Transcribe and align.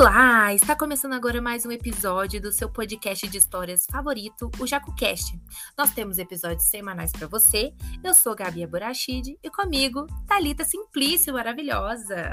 Olá! 0.00 0.54
Está 0.54 0.74
começando 0.74 1.12
agora 1.12 1.42
mais 1.42 1.66
um 1.66 1.70
episódio 1.70 2.40
do 2.40 2.50
seu 2.50 2.70
podcast 2.70 3.28
de 3.28 3.36
histórias 3.36 3.84
favorito, 3.84 4.50
o 4.58 4.66
JacoCast. 4.66 5.38
Nós 5.76 5.92
temos 5.92 6.16
episódios 6.16 6.64
semanais 6.70 7.12
para 7.12 7.26
você. 7.26 7.74
Eu 8.02 8.14
sou 8.14 8.34
Gabi 8.34 8.64
Aburachid 8.64 9.38
e 9.42 9.50
comigo, 9.50 10.06
Talita 10.26 10.64
Simplício, 10.64 11.34
maravilhosa. 11.34 12.32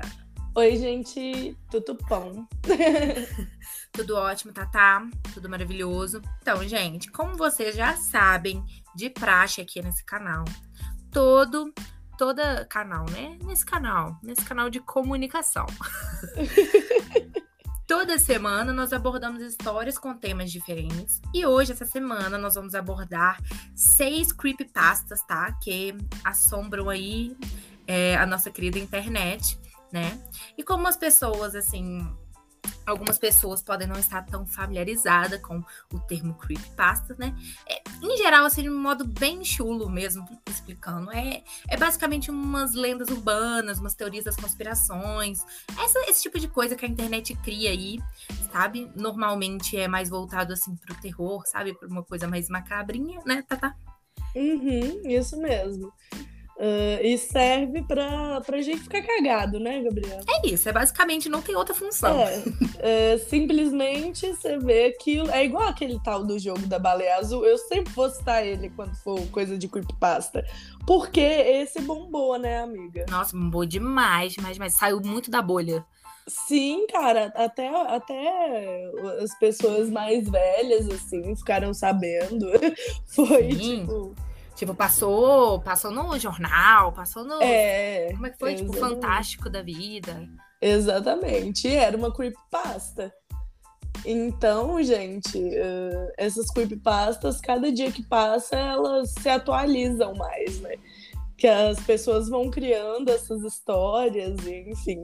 Oi, 0.55 0.77
gente, 0.77 1.57
tudo 1.69 1.97
bom? 2.07 2.47
tudo 3.91 4.15
ótimo, 4.15 4.53
Tatá, 4.53 5.05
tudo 5.33 5.49
maravilhoso. 5.49 6.21
Então, 6.41 6.65
gente, 6.65 7.11
como 7.11 7.35
vocês 7.35 7.75
já 7.75 7.97
sabem 7.97 8.63
de 8.95 9.09
praxe 9.09 9.59
aqui 9.59 9.81
nesse 9.81 10.05
canal, 10.05 10.45
todo 11.11 11.73
toda 12.17 12.63
canal, 12.63 13.05
né? 13.11 13.37
Nesse 13.43 13.65
canal, 13.65 14.17
nesse 14.23 14.45
canal 14.45 14.69
de 14.69 14.79
comunicação. 14.79 15.65
Toda 17.87 18.19
semana 18.19 18.73
nós 18.73 18.91
abordamos 18.91 19.41
histórias 19.41 19.97
com 19.97 20.13
temas 20.13 20.51
diferentes. 20.51 21.21
E 21.33 21.45
hoje, 21.45 21.71
essa 21.71 21.85
semana, 21.85 22.37
nós 22.37 22.55
vamos 22.55 22.75
abordar 22.75 23.41
seis 23.73 24.33
creepypastas, 24.33 25.25
tá? 25.25 25.53
Que 25.63 25.95
assombram 26.21 26.89
aí 26.89 27.33
é, 27.87 28.17
a 28.17 28.25
nossa 28.25 28.51
querida 28.51 28.77
internet, 28.77 29.57
né? 29.89 30.21
E 30.57 30.63
como 30.63 30.85
as 30.85 30.97
pessoas, 30.97 31.55
assim, 31.55 32.05
algumas 32.87 33.17
pessoas 33.17 33.61
podem 33.61 33.87
não 33.87 33.99
estar 33.99 34.25
tão 34.25 34.45
familiarizadas 34.47 35.41
com 35.41 35.61
o 35.93 35.99
termo 35.99 36.33
creepypasta, 36.35 37.15
né? 37.19 37.35
É, 37.67 37.81
em 38.01 38.17
geral, 38.17 38.45
assim, 38.45 38.63
de 38.63 38.69
um 38.69 38.79
modo 38.79 39.05
bem 39.05 39.43
chulo 39.43 39.89
mesmo, 39.89 40.25
explicando. 40.49 41.11
É, 41.11 41.43
é 41.67 41.77
basicamente 41.77 42.31
umas 42.31 42.73
lendas 42.73 43.09
urbanas, 43.09 43.79
umas 43.79 43.93
teorias 43.93 44.23
das 44.23 44.37
conspirações, 44.37 45.39
essa, 45.77 45.99
esse 46.09 46.21
tipo 46.23 46.39
de 46.39 46.47
coisa 46.47 46.75
que 46.75 46.85
a 46.85 46.89
internet 46.89 47.35
cria 47.43 47.71
aí, 47.71 47.99
sabe? 48.51 48.89
Normalmente 48.95 49.77
é 49.77 49.87
mais 49.87 50.09
voltado, 50.09 50.53
assim, 50.53 50.75
pro 50.77 50.95
terror, 50.95 51.43
sabe? 51.45 51.73
Pra 51.73 51.87
uma 51.87 52.03
coisa 52.03 52.27
mais 52.27 52.47
macabrinha, 52.49 53.19
né, 53.25 53.43
Tata? 53.47 53.75
Uhum, 54.33 55.01
isso 55.05 55.37
mesmo. 55.37 55.91
Uh, 56.57 56.97
e 57.03 57.15
serve 57.19 57.83
pra, 57.83 58.41
pra 58.41 58.59
gente 58.61 58.79
ficar 58.79 59.03
cagado, 59.03 59.59
né, 59.59 59.79
Gabriel? 59.83 60.21
É 60.27 60.47
isso, 60.47 60.67
é 60.67 60.73
basicamente 60.73 61.29
não 61.29 61.39
tem 61.39 61.55
outra 61.55 61.75
função. 61.75 62.19
É, 62.19 63.13
é, 63.13 63.17
simplesmente 63.19 64.25
você 64.33 64.57
vê 64.57 64.85
aquilo. 64.85 65.29
É 65.29 65.45
igual 65.45 65.67
aquele 65.67 65.99
tal 66.03 66.23
do 66.23 66.39
jogo 66.39 66.65
da 66.65 66.79
baleia 66.79 67.17
azul. 67.17 67.45
Eu 67.45 67.59
sempre 67.59 67.93
vou 67.93 68.09
citar 68.09 68.43
ele 68.43 68.71
quando 68.71 68.95
for 68.95 69.23
coisa 69.27 69.55
de 69.55 69.67
creepypasta. 69.67 70.43
Porque 70.87 71.21
esse 71.21 71.79
bombou, 71.81 72.39
né, 72.39 72.63
amiga? 72.63 73.05
Nossa, 73.07 73.37
bombou 73.37 73.63
demais, 73.63 74.33
demais, 74.33 74.55
demais. 74.55 74.73
Saiu 74.73 74.99
muito 74.99 75.29
da 75.29 75.43
bolha. 75.43 75.85
Sim, 76.27 76.87
cara, 76.87 77.31
até, 77.35 77.69
até 77.69 78.91
as 79.21 79.37
pessoas 79.37 79.91
mais 79.91 80.27
velhas, 80.27 80.89
assim, 80.89 81.35
ficaram 81.35 81.71
sabendo. 81.71 82.47
Foi, 83.05 83.51
Sim. 83.51 83.81
tipo 83.81 84.15
Tipo, 84.57 84.73
passou, 84.73 85.61
passou 85.61 85.91
no 85.91 86.17
jornal, 86.17 86.91
passou 86.91 87.23
no. 87.23 87.39
É, 87.43 88.11
como 88.11 88.25
é 88.25 88.31
que 88.31 88.39
foi? 88.39 88.53
Exatamente. 88.53 88.75
Tipo, 88.75 88.89
fantástico 88.89 89.49
da 89.51 89.61
vida. 89.61 90.27
Exatamente. 90.59 91.67
Era 91.67 91.95
uma 91.95 92.11
creepypasta. 92.11 93.13
Então, 94.03 94.81
gente, 94.81 95.37
uh, 95.37 96.11
essas 96.17 96.49
creepypastas, 96.49 97.39
cada 97.39 97.71
dia 97.71 97.91
que 97.91 98.01
passa, 98.01 98.55
elas 98.55 99.13
se 99.19 99.29
atualizam 99.29 100.15
mais, 100.15 100.59
né? 100.59 100.73
Que 101.37 101.47
as 101.47 101.79
pessoas 101.81 102.27
vão 102.27 102.49
criando 102.49 103.09
essas 103.09 103.43
histórias, 103.43 104.43
e, 104.43 104.71
enfim. 104.71 105.03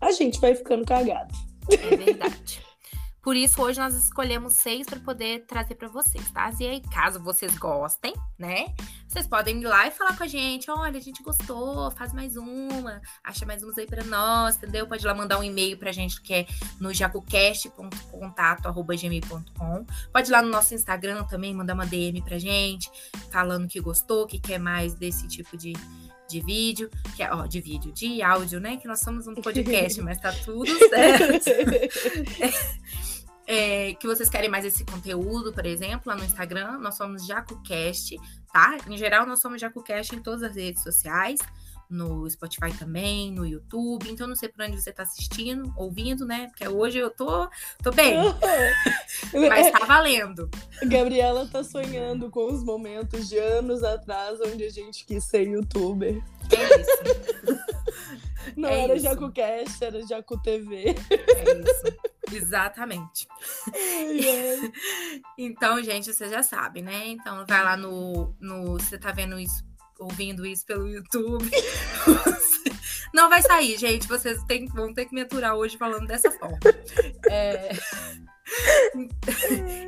A 0.00 0.12
gente 0.12 0.40
vai 0.40 0.54
ficando 0.54 0.84
cagado. 0.84 1.34
É 1.72 1.96
verdade. 1.96 2.63
Por 3.24 3.34
isso, 3.36 3.60
hoje 3.62 3.80
nós 3.80 3.94
escolhemos 3.94 4.52
seis 4.52 4.86
para 4.86 5.00
poder 5.00 5.46
trazer 5.46 5.76
para 5.76 5.88
vocês, 5.88 6.30
tá? 6.30 6.52
E 6.60 6.66
aí, 6.66 6.82
caso 6.82 7.18
vocês 7.18 7.56
gostem, 7.56 8.12
né? 8.38 8.74
Vocês 9.08 9.26
podem 9.26 9.62
ir 9.62 9.64
lá 9.64 9.86
e 9.86 9.90
falar 9.90 10.14
com 10.14 10.24
a 10.24 10.26
gente: 10.26 10.70
olha, 10.70 10.98
a 10.98 11.00
gente 11.00 11.22
gostou, 11.22 11.90
faz 11.92 12.12
mais 12.12 12.36
uma, 12.36 13.00
acha 13.24 13.46
mais 13.46 13.62
umas 13.62 13.78
aí 13.78 13.86
para 13.86 14.04
nós, 14.04 14.56
entendeu? 14.56 14.86
Pode 14.86 15.02
ir 15.02 15.06
lá 15.06 15.14
mandar 15.14 15.38
um 15.38 15.42
e-mail 15.42 15.78
pra 15.78 15.90
gente 15.90 16.20
que 16.20 16.34
é 16.34 16.46
no 16.78 16.92
jacocast.contato.gmail.com. 16.92 19.86
Pode 20.12 20.28
ir 20.28 20.32
lá 20.32 20.42
no 20.42 20.50
nosso 20.50 20.74
Instagram 20.74 21.24
também, 21.24 21.54
mandar 21.54 21.72
uma 21.72 21.86
DM 21.86 22.20
pra 22.20 22.38
gente, 22.38 22.90
falando 23.32 23.66
que 23.66 23.80
gostou, 23.80 24.26
que 24.26 24.38
quer 24.38 24.58
mais 24.58 24.92
desse 24.92 25.26
tipo 25.26 25.56
de 25.56 25.72
de 26.28 26.40
vídeo, 26.40 26.90
que 27.14 27.22
é, 27.22 27.32
ó, 27.32 27.46
de 27.46 27.60
vídeo, 27.60 27.92
de 27.92 28.22
áudio, 28.22 28.60
né? 28.60 28.76
Que 28.76 28.88
nós 28.88 29.00
somos 29.00 29.26
um 29.26 29.34
podcast, 29.34 30.00
mas 30.02 30.20
tá 30.20 30.32
tudo 30.32 30.70
certo. 30.88 31.50
é, 33.46 33.94
que 33.94 34.06
vocês 34.06 34.28
querem 34.28 34.48
mais 34.48 34.64
esse 34.64 34.84
conteúdo, 34.84 35.52
por 35.52 35.66
exemplo, 35.66 36.02
lá 36.06 36.16
no 36.16 36.24
Instagram, 36.24 36.78
nós 36.78 36.96
somos 36.96 37.26
JacoCast, 37.26 38.16
tá? 38.52 38.76
Em 38.88 38.96
geral, 38.96 39.26
nós 39.26 39.40
somos 39.40 39.60
JacoCast 39.60 40.14
em 40.14 40.22
todas 40.22 40.42
as 40.42 40.56
redes 40.56 40.82
sociais, 40.82 41.38
no 41.88 42.28
Spotify 42.28 42.72
também, 42.76 43.30
no 43.30 43.46
YouTube. 43.46 44.10
Então, 44.10 44.26
não 44.26 44.34
sei 44.34 44.48
por 44.48 44.64
onde 44.64 44.80
você 44.80 44.92
tá 44.92 45.02
assistindo, 45.02 45.72
ouvindo, 45.76 46.24
né? 46.24 46.48
Porque 46.48 46.66
hoje 46.66 46.98
eu 46.98 47.10
tô, 47.10 47.48
tô 47.82 47.92
bem. 47.92 48.16
Mas 49.48 49.70
tá 49.70 49.84
valendo. 49.84 50.48
Gabriela 50.84 51.46
tá 51.46 51.62
sonhando 51.62 52.30
com 52.30 52.52
os 52.52 52.64
momentos 52.64 53.28
de 53.28 53.38
anos 53.38 53.84
atrás 53.84 54.40
onde 54.40 54.64
a 54.64 54.70
gente 54.70 55.04
quis 55.04 55.24
ser 55.24 55.46
youtuber. 55.46 56.22
É 56.50 56.80
isso. 56.80 57.63
Não 58.56 58.68
é 58.68 58.84
era 58.84 58.98
JacoCast, 58.98 59.84
era 59.84 60.06
Jaco 60.06 60.40
TV. 60.40 60.94
É 61.10 61.60
isso. 61.60 62.14
Exatamente. 62.32 63.28
então, 65.38 65.82
gente, 65.82 66.12
você 66.12 66.28
já 66.28 66.42
sabe, 66.42 66.82
né? 66.82 67.06
Então, 67.08 67.44
vai 67.46 67.62
lá 67.62 67.76
no. 67.76 68.34
no 68.40 68.72
você 68.74 68.98
tá 68.98 69.12
vendo 69.12 69.38
isso, 69.38 69.64
ouvindo 69.98 70.46
isso 70.46 70.64
pelo 70.64 70.88
YouTube. 70.88 71.50
Não 73.12 73.28
vai 73.28 73.42
sair, 73.42 73.78
gente. 73.78 74.08
Vocês 74.08 74.42
tem, 74.44 74.66
vão 74.66 74.92
ter 74.92 75.06
que 75.06 75.14
me 75.14 75.20
aturar 75.20 75.54
hoje 75.54 75.76
falando 75.76 76.06
dessa 76.06 76.30
forma. 76.30 76.58
É... 77.30 77.70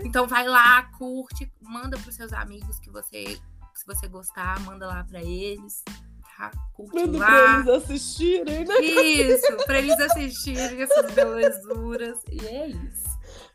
Então 0.02 0.26
vai 0.26 0.46
lá, 0.46 0.84
curte, 0.96 1.50
manda 1.60 1.98
para 1.98 2.08
os 2.08 2.14
seus 2.14 2.32
amigos 2.32 2.78
que 2.80 2.88
você, 2.88 3.38
se 3.74 3.86
você 3.86 4.08
gostar, 4.08 4.58
manda 4.60 4.86
lá 4.86 5.04
para 5.04 5.22
eles 5.22 5.84
Manda 6.92 7.18
lá. 7.18 7.26
pra 7.26 7.54
eles 7.54 7.68
assistirem, 7.68 8.64
né? 8.64 8.80
Isso, 8.80 9.56
pra 9.64 9.78
eles 9.78 9.98
assistirem 10.00 10.82
essas 10.82 11.10
belezuras. 11.12 12.18
E 12.30 12.46
é 12.46 12.68
isso. 12.68 13.06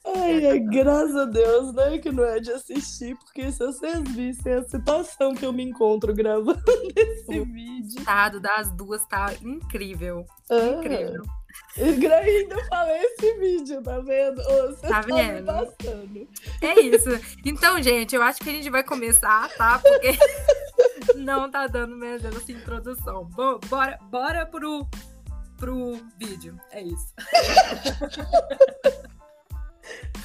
Ai, 0.04 0.46
é, 0.46 0.58
graças 0.58 1.16
a 1.16 1.26
Deus, 1.26 1.74
né? 1.74 2.00
Que 2.00 2.12
não 2.12 2.24
é 2.24 2.40
de 2.40 2.52
assistir, 2.52 3.16
porque 3.18 3.52
se 3.52 3.60
vocês 3.60 4.02
vissem 4.16 4.54
a 4.54 4.64
situação 4.64 5.36
que 5.36 5.46
eu 5.46 5.54
me 5.54 5.64
encontro 5.64 6.14
gravando 6.14 6.60
esse 6.96 7.40
o 7.40 7.46
vídeo. 7.46 7.98
O 7.98 8.00
estado 8.00 8.40
das 8.40 8.72
duas 8.72 9.06
tá 9.06 9.32
incrível. 9.44 10.26
Ah, 10.50 10.80
incrível. 10.80 11.22
Ainda 11.78 12.66
falei 12.66 13.02
esse 13.04 13.34
vídeo, 13.38 13.82
tá 13.84 14.00
vendo? 14.00 14.42
Tá 14.82 15.02
vendo? 15.02 15.52
É 16.62 16.80
isso. 16.80 17.10
Então, 17.46 17.82
gente, 17.82 18.16
eu 18.16 18.24
acho 18.24 18.40
que 18.42 18.50
a 18.50 18.54
gente 18.54 18.70
vai 18.70 18.84
começar, 18.84 19.50
tá? 19.56 19.80
Porque 19.80 20.18
não 21.16 21.50
tá 21.50 21.68
dando 21.68 21.96
mesmo 21.96 22.28
essa 22.28 22.52
introdução. 22.52 23.26
Bom, 23.26 23.60
bora, 23.70 23.98
bora 24.10 24.46
pro, 24.46 24.88
pro 25.58 26.00
vídeo. 26.18 26.60
É 26.72 26.82
isso. 26.82 27.14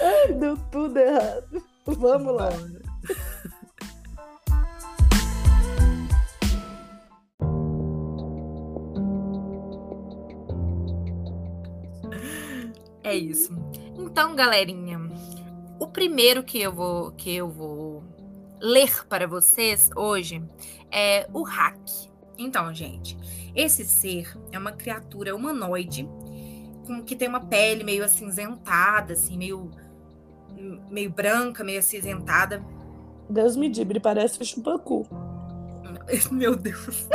Ai, 0.00 0.32
deu 0.34 0.56
tudo 0.70 0.98
errado. 0.98 1.62
Vamos 1.86 2.34
lá. 2.34 2.50
É 13.02 13.14
isso. 13.14 13.52
Então, 13.96 14.34
galerinha, 14.34 14.98
o 15.78 15.86
primeiro 15.86 16.42
que 16.42 16.60
eu 16.60 16.72
vou 16.72 17.12
que 17.12 17.34
eu 17.34 17.48
vou 17.48 18.02
ler 18.60 19.06
para 19.06 19.26
vocês 19.26 19.90
hoje 19.94 20.42
é 20.90 21.28
o 21.32 21.42
Hack. 21.42 21.78
Então, 22.38 22.72
gente, 22.74 23.16
esse 23.54 23.84
ser 23.84 24.36
é 24.52 24.58
uma 24.58 24.72
criatura 24.72 25.34
humanoide 25.34 26.08
com, 26.86 27.02
que 27.02 27.16
tem 27.16 27.28
uma 27.28 27.40
pele 27.40 27.82
meio 27.82 28.04
acinzentada, 28.04 29.14
assim, 29.14 29.36
meio, 29.36 29.70
meio 30.90 31.10
branca, 31.10 31.64
meio 31.64 31.78
acinzentada. 31.78 32.62
Deus 33.28 33.56
me 33.56 33.68
dibre, 33.68 33.98
parece 33.98 34.44
chupacu. 34.44 35.06
Meu 36.30 36.54
Deus. 36.54 37.08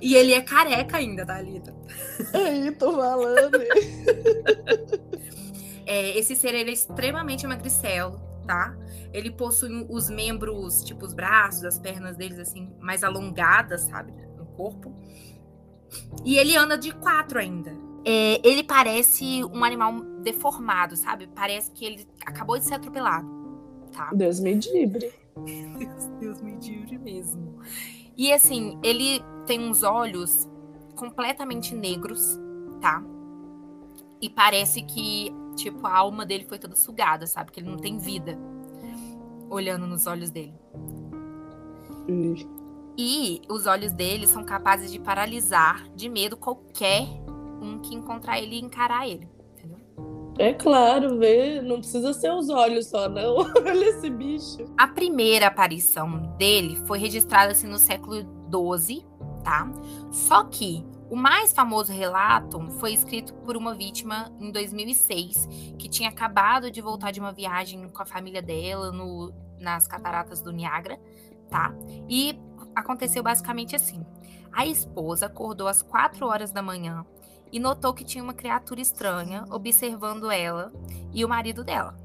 e 0.00 0.14
ele 0.16 0.32
é 0.32 0.40
careca 0.40 0.96
ainda, 0.96 1.24
Thalita. 1.24 1.74
Aí, 2.32 2.70
tô 2.72 2.92
falando. 2.92 3.58
é, 5.86 6.18
esse 6.18 6.34
ser 6.36 6.54
ele 6.54 6.70
é 6.70 6.72
extremamente 6.72 7.46
magricelo, 7.46 8.20
tá? 8.46 8.76
Ele 9.12 9.30
possui 9.30 9.86
os 9.88 10.10
membros, 10.10 10.82
tipo 10.84 11.04
os 11.04 11.14
braços, 11.14 11.64
as 11.64 11.78
pernas 11.78 12.16
deles, 12.16 12.38
assim, 12.38 12.70
mais 12.80 13.02
alongadas, 13.04 13.82
sabe? 13.82 14.12
No 14.36 14.46
corpo. 14.46 14.94
E 16.24 16.36
ele 16.36 16.56
anda 16.56 16.76
de 16.76 16.92
quatro 16.92 17.38
ainda. 17.38 17.72
É, 18.04 18.40
ele 18.46 18.62
parece 18.62 19.44
um 19.44 19.64
animal 19.64 20.00
deformado, 20.22 20.96
sabe? 20.96 21.26
Parece 21.34 21.70
que 21.70 21.84
ele 21.84 22.08
acabou 22.26 22.58
de 22.58 22.64
ser 22.64 22.74
atropelado. 22.74 23.26
Tá? 23.92 24.10
Deus 24.12 24.40
me 24.40 24.54
livre. 24.54 25.12
Deus, 25.78 26.06
Deus 26.20 26.42
me 26.42 26.56
livre 26.56 26.98
mesmo. 26.98 27.60
E 28.16 28.32
assim, 28.32 28.78
ele 28.82 29.20
tem 29.46 29.60
uns 29.60 29.82
olhos 29.82 30.48
completamente 30.94 31.74
negros, 31.74 32.38
tá? 32.80 33.02
E 34.20 34.30
parece 34.30 34.82
que, 34.82 35.32
tipo, 35.54 35.86
a 35.86 35.96
alma 35.96 36.24
dele 36.26 36.44
foi 36.44 36.58
toda 36.58 36.76
sugada, 36.76 37.26
sabe? 37.26 37.52
Que 37.52 37.60
ele 37.60 37.70
não 37.70 37.78
tem 37.78 37.98
vida. 37.98 38.38
Olhando 39.48 39.86
nos 39.86 40.06
olhos 40.06 40.30
dele. 40.30 40.54
Hum. 42.08 42.34
E 42.96 43.42
os 43.48 43.66
olhos 43.66 43.92
dele 43.92 44.26
são 44.26 44.44
capazes 44.44 44.90
de 44.92 45.00
paralisar 45.00 45.88
de 45.94 46.08
medo 46.08 46.36
qualquer 46.36 47.06
um 47.60 47.78
que 47.78 47.94
encontrar 47.94 48.38
ele 48.38 48.56
e 48.56 48.60
encarar 48.60 49.08
ele. 49.08 49.28
Entendeu? 49.52 49.78
É 50.38 50.52
claro, 50.52 51.18
vê, 51.18 51.60
não 51.60 51.78
precisa 51.78 52.12
ser 52.12 52.32
os 52.32 52.48
olhos 52.48 52.86
só, 52.86 53.08
não. 53.08 53.38
Olha 53.66 53.84
esse 53.88 54.08
bicho. 54.10 54.64
A 54.76 54.86
primeira 54.86 55.48
aparição 55.48 56.34
dele 56.38 56.76
foi 56.86 56.98
registrada 56.98 57.52
assim 57.52 57.66
no 57.66 57.78
século 57.78 58.16
XII, 58.16 59.04
tá? 59.42 59.68
Só 60.12 60.44
que 60.44 60.84
o 61.10 61.16
mais 61.16 61.52
famoso 61.52 61.92
relato 61.92 62.60
foi 62.78 62.92
escrito 62.92 63.34
por 63.34 63.56
uma 63.56 63.74
vítima 63.74 64.32
em 64.40 64.50
2006, 64.50 65.48
que 65.78 65.88
tinha 65.88 66.08
acabado 66.08 66.70
de 66.70 66.80
voltar 66.80 67.10
de 67.10 67.20
uma 67.20 67.32
viagem 67.32 67.88
com 67.88 68.02
a 68.02 68.06
família 68.06 68.40
dela 68.40 68.90
no, 68.90 69.32
nas 69.58 69.86
cataratas 69.86 70.40
do 70.40 70.52
Niágara, 70.52 70.98
tá? 71.50 71.74
E 72.08 72.38
aconteceu 72.74 73.22
basicamente 73.22 73.76
assim. 73.76 74.04
A 74.52 74.66
esposa 74.66 75.26
acordou 75.26 75.68
às 75.68 75.82
4 75.82 76.26
horas 76.26 76.50
da 76.50 76.62
manhã 76.62 77.04
e 77.52 77.58
notou 77.58 77.92
que 77.92 78.04
tinha 78.04 78.22
uma 78.22 78.34
criatura 78.34 78.80
estranha 78.80 79.44
observando 79.50 80.30
ela 80.30 80.72
e 81.12 81.24
o 81.24 81.28
marido 81.28 81.62
dela, 81.62 81.96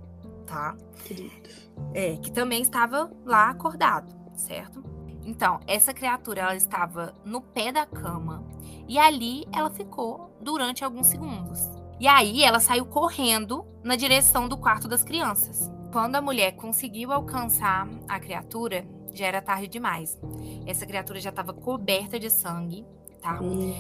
tá? 0.46 0.76
Querido. 1.06 1.50
É, 1.94 2.18
que 2.18 2.32
também 2.32 2.62
estava 2.62 3.10
lá 3.26 3.50
acordado, 3.50 4.14
certo? 4.36 4.84
Então, 5.24 5.60
essa 5.68 5.94
criatura 5.94 6.42
ela 6.42 6.56
estava 6.56 7.14
no 7.24 7.42
pé 7.42 7.72
da 7.72 7.86
cama 7.86 8.44
e 8.90 8.98
ali 8.98 9.46
ela 9.54 9.70
ficou 9.70 10.36
durante 10.42 10.84
alguns 10.84 11.08
segundos. 11.08 11.70
E 12.00 12.08
aí 12.08 12.44
ela 12.44 12.60
saiu 12.60 12.88
correndo 12.88 13.64
na 13.84 13.96
direção 13.96 14.50
do 14.50 14.58
quarto 14.58 14.88
das 14.88 15.04
crianças. 15.04 15.72
Quando 15.92 16.16
a 16.16 16.22
mulher 16.22 16.56
conseguiu 16.56 17.12
alcançar 17.12 17.88
a 18.08 18.20
criatura, 18.20 18.84
já 19.14 19.28
era 19.28 19.42
tarde 19.44 19.68
demais. 19.68 20.18
Essa 20.66 20.88
criatura 20.88 21.20
já 21.20 21.30
estava 21.30 21.54
coberta 21.54 22.20
de 22.20 22.32
sangue, 22.32 22.84
tá? 23.22 23.40
Hum. 23.40 23.74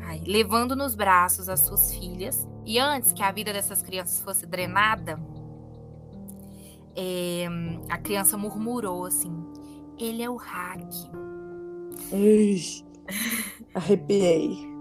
Ai, 0.00 0.20
levando 0.26 0.74
nos 0.74 0.96
braços 0.96 1.48
as 1.48 1.60
suas 1.60 1.94
filhas. 1.94 2.48
E 2.66 2.80
antes 2.80 3.12
que 3.12 3.22
a 3.22 3.30
vida 3.30 3.52
dessas 3.52 3.82
crianças 3.82 4.20
fosse 4.20 4.46
drenada, 4.46 5.20
é, 6.96 7.46
a 7.88 7.98
criança 7.98 8.36
murmurou 8.36 9.04
assim: 9.04 9.32
Ele 9.96 10.22
é 10.22 10.30
o 10.30 10.36
hack. 10.36 10.88
Ai, 12.12 12.84
arrepiei. 13.74 14.72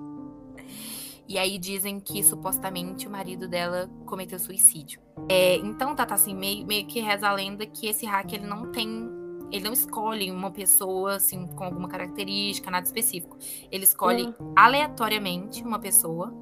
E 1.28 1.38
aí 1.38 1.58
dizem 1.58 1.98
que 1.98 2.22
supostamente 2.22 3.08
o 3.08 3.10
marido 3.10 3.48
dela 3.48 3.90
cometeu 4.06 4.38
suicídio. 4.38 5.00
É, 5.30 5.56
então, 5.56 5.96
Tata, 5.96 6.14
assim, 6.14 6.36
meio, 6.36 6.68
meio 6.68 6.86
que 6.86 7.00
reza 7.00 7.28
a 7.28 7.32
lenda 7.32 7.66
que 7.66 7.88
esse 7.88 8.06
hack 8.06 8.34
ele 8.34 8.46
não 8.46 8.72
tem. 8.72 9.10
Ele 9.50 9.64
não 9.64 9.74
escolhe 9.74 10.30
uma 10.30 10.52
pessoa 10.52 11.16
assim 11.16 11.48
com 11.48 11.64
alguma 11.64 11.88
característica, 11.88 12.70
nada 12.70 12.86
específico. 12.86 13.38
Ele 13.72 13.84
escolhe 13.86 14.34
aleatoriamente 14.56 15.64
uma 15.64 15.80
pessoa 15.80 16.34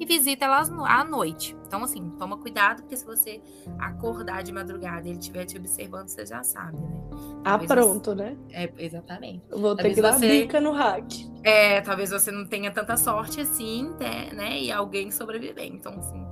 e 0.00 0.06
visita 0.06 0.44
elas 0.46 0.70
à 0.70 1.04
noite. 1.04 1.56
Então, 1.66 1.84
assim, 1.84 2.10
toma 2.18 2.36
cuidado, 2.36 2.82
porque 2.82 2.96
se 2.96 3.04
você 3.04 3.40
acordar 3.78 4.42
de 4.42 4.52
madrugada 4.52 5.06
e 5.06 5.10
ele 5.10 5.18
estiver 5.18 5.44
te 5.44 5.56
observando, 5.56 6.08
você 6.08 6.26
já 6.26 6.42
sabe, 6.42 6.76
né? 6.76 6.90
Ah, 7.44 7.58
Talvez 7.58 7.68
pronto, 7.72 8.14
né? 8.14 8.36
É, 8.50 8.72
exatamente. 8.78 9.42
Vou 9.50 9.74
ter 9.76 9.82
Talvez 9.82 9.94
que 9.94 10.02
dar 10.02 10.12
você- 10.18 10.28
bica 10.42 10.60
no 10.60 10.72
hack. 10.72 11.12
É, 11.44 11.80
talvez 11.80 12.10
você 12.10 12.30
não 12.30 12.46
tenha 12.46 12.70
tanta 12.70 12.96
sorte 12.96 13.40
assim, 13.40 13.90
né? 14.00 14.30
né? 14.32 14.60
E 14.60 14.72
alguém 14.72 15.10
sobreviver. 15.10 15.66
Então, 15.66 15.92
assim. 15.98 16.24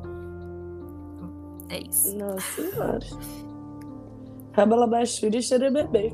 É 1.68 1.80
isso. 1.88 2.16
Nossa 2.18 2.62
senhora. 2.62 2.98
Rabalabachuri 4.52 5.38
e 5.38 5.42
xerebebê. 5.42 6.12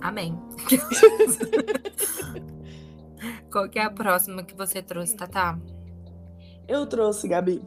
Amém. 0.00 0.38
Qual 3.50 3.68
que 3.68 3.78
é 3.78 3.84
a 3.84 3.90
próxima 3.90 4.42
que 4.42 4.54
você 4.56 4.82
trouxe, 4.82 5.14
Tatá? 5.16 5.58
Eu 6.66 6.86
trouxe, 6.86 7.28
Gabi, 7.28 7.62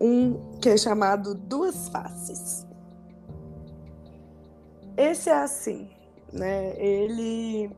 um 0.00 0.58
que 0.60 0.68
é 0.68 0.76
chamado 0.76 1.34
Duas 1.34 1.88
Faces. 1.88 2.66
Esse 4.96 5.30
é 5.30 5.42
assim, 5.42 5.90
né? 6.32 6.74
Ele. 6.80 7.70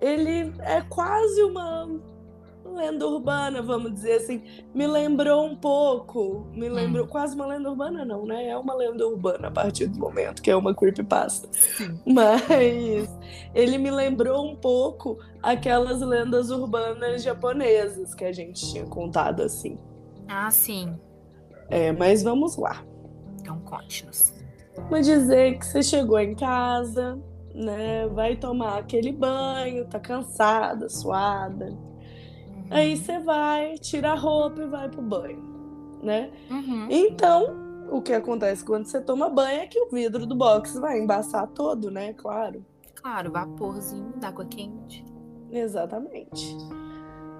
Ele 0.00 0.52
é 0.60 0.80
quase 0.88 1.42
uma 1.42 1.88
lenda 2.64 3.06
urbana, 3.06 3.62
vamos 3.62 3.92
dizer 3.94 4.14
assim. 4.14 4.42
Me 4.74 4.86
lembrou 4.86 5.44
um 5.44 5.56
pouco. 5.56 6.46
Me 6.52 6.68
lembrou. 6.68 7.06
Quase 7.06 7.34
uma 7.34 7.46
lenda 7.46 7.70
urbana, 7.70 8.04
não, 8.04 8.26
né? 8.26 8.48
É 8.48 8.56
uma 8.56 8.74
lenda 8.74 9.06
urbana 9.06 9.48
a 9.48 9.50
partir 9.50 9.86
do 9.86 9.98
momento 9.98 10.42
que 10.42 10.50
é 10.50 10.56
uma 10.56 10.74
creepypasta. 10.74 11.48
Sim. 11.52 11.98
Mas 12.06 13.08
ele 13.54 13.78
me 13.78 13.90
lembrou 13.90 14.44
um 14.44 14.56
pouco 14.56 15.18
aquelas 15.42 16.00
lendas 16.00 16.50
urbanas 16.50 17.22
japonesas 17.22 18.14
que 18.14 18.24
a 18.24 18.32
gente 18.32 18.70
tinha 18.70 18.84
contado 18.84 19.42
assim. 19.42 19.78
Ah, 20.28 20.50
sim. 20.50 20.94
É, 21.68 21.92
mas 21.92 22.22
vamos 22.22 22.56
lá. 22.56 22.84
Então 23.40 23.58
conte-nos. 23.60 24.34
Vamos 24.76 25.06
dizer 25.06 25.58
que 25.58 25.66
você 25.66 25.82
chegou 25.82 26.18
em 26.18 26.34
casa, 26.34 27.18
né? 27.54 28.06
Vai 28.08 28.36
tomar 28.36 28.78
aquele 28.78 29.12
banho, 29.12 29.86
tá 29.86 29.98
cansada, 29.98 30.88
suada. 30.88 31.76
Aí 32.70 32.96
você 32.96 33.18
vai, 33.18 33.74
tira 33.78 34.12
a 34.12 34.14
roupa 34.14 34.62
e 34.62 34.66
vai 34.66 34.88
pro 34.88 35.02
banho, 35.02 35.42
né? 36.02 36.30
Uhum. 36.50 36.86
Então, 36.88 37.88
o 37.90 38.00
que 38.00 38.12
acontece 38.12 38.64
quando 38.64 38.86
você 38.86 39.00
toma 39.00 39.28
banho 39.28 39.60
é 39.62 39.66
que 39.66 39.80
o 39.80 39.90
vidro 39.90 40.24
do 40.24 40.36
box 40.36 40.78
vai 40.78 40.98
embaçar 41.00 41.48
todo, 41.48 41.90
né? 41.90 42.12
Claro. 42.14 42.64
Claro, 42.94 43.32
vaporzinho 43.32 44.12
d'água 44.16 44.44
quente. 44.44 45.04
Exatamente. 45.50 46.56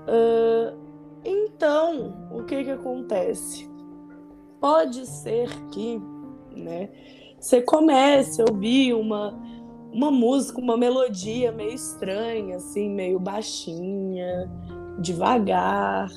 Ah, 0.09 0.75
então, 1.25 2.29
o 2.33 2.45
que 2.45 2.65
que 2.65 2.71
acontece? 2.71 3.71
Pode 4.61 5.07
ser 5.07 5.49
que, 5.69 6.01
né, 6.57 6.91
você 7.39 7.63
comece 7.63 8.43
a 8.43 8.45
ouvir 8.51 8.95
uma, 8.95 9.39
uma 9.93 10.11
música, 10.11 10.61
uma 10.61 10.77
melodia 10.77 11.53
meio 11.53 11.75
estranha, 11.75 12.57
assim, 12.57 12.91
meio 12.91 13.19
baixinha, 13.19 14.51
devagar, 15.01 16.09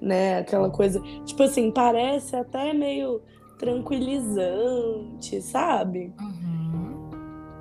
né, 0.00 0.38
aquela 0.38 0.70
coisa, 0.70 1.00
tipo 1.24 1.42
assim, 1.42 1.70
parece 1.70 2.36
até 2.36 2.72
meio 2.72 3.20
tranquilizante, 3.58 5.42
sabe? 5.42 6.14
Uhum. 6.20 7.10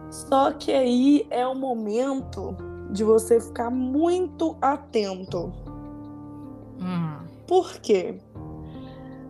Só 0.10 0.51
que 0.51 0.72
aí 0.72 1.28
é 1.30 1.46
o 1.46 1.54
momento 1.54 2.56
de 2.92 3.04
você 3.04 3.39
ficar 3.39 3.70
muito 3.70 4.58
atento. 4.62 5.51
Hum. 6.80 7.28
Por 7.46 7.74
quê? 7.80 8.18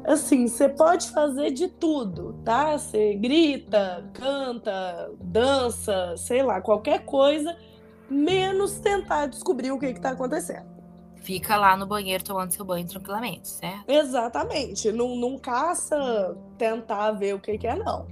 Assim, 0.05 0.47
você 0.47 0.69
pode 0.69 1.09
fazer 1.09 1.51
de 1.51 1.67
tudo, 1.67 2.33
tá? 2.45 2.77
Você 2.77 3.15
grita, 3.15 4.09
canta, 4.13 5.11
dança, 5.19 6.15
sei 6.17 6.41
lá, 6.41 6.61
qualquer 6.61 7.05
coisa, 7.05 7.55
menos 8.09 8.79
tentar 8.79 9.27
descobrir 9.27 9.71
o 9.71 9.79
que 9.79 9.93
que 9.93 10.01
tá 10.01 10.11
acontecendo. 10.11 10.78
Fica 11.21 11.55
lá 11.57 11.75
no 11.75 11.85
banheiro 11.85 12.23
tomando 12.23 12.51
seu 12.51 12.65
banho 12.65 12.87
tranquilamente, 12.87 13.47
certo? 13.47 13.89
Exatamente. 13.89 14.91
Não, 14.91 15.15
não 15.15 15.37
caça 15.37 16.37
tentar 16.57 17.11
ver 17.11 17.35
o 17.35 17.39
que 17.39 17.57
que 17.57 17.67
é, 17.67 17.75
não. 17.75 18.07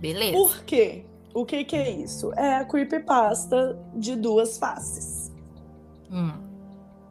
Beleza. 0.00 0.32
Por 0.32 0.64
quê? 0.64 1.04
O 1.34 1.46
que 1.46 1.64
que 1.64 1.76
é 1.76 1.90
isso? 1.90 2.32
É 2.34 2.56
a 2.56 2.64
creepypasta 2.64 3.78
de 3.94 4.16
duas 4.16 4.58
faces. 4.58 5.32
Hum. 6.10 6.51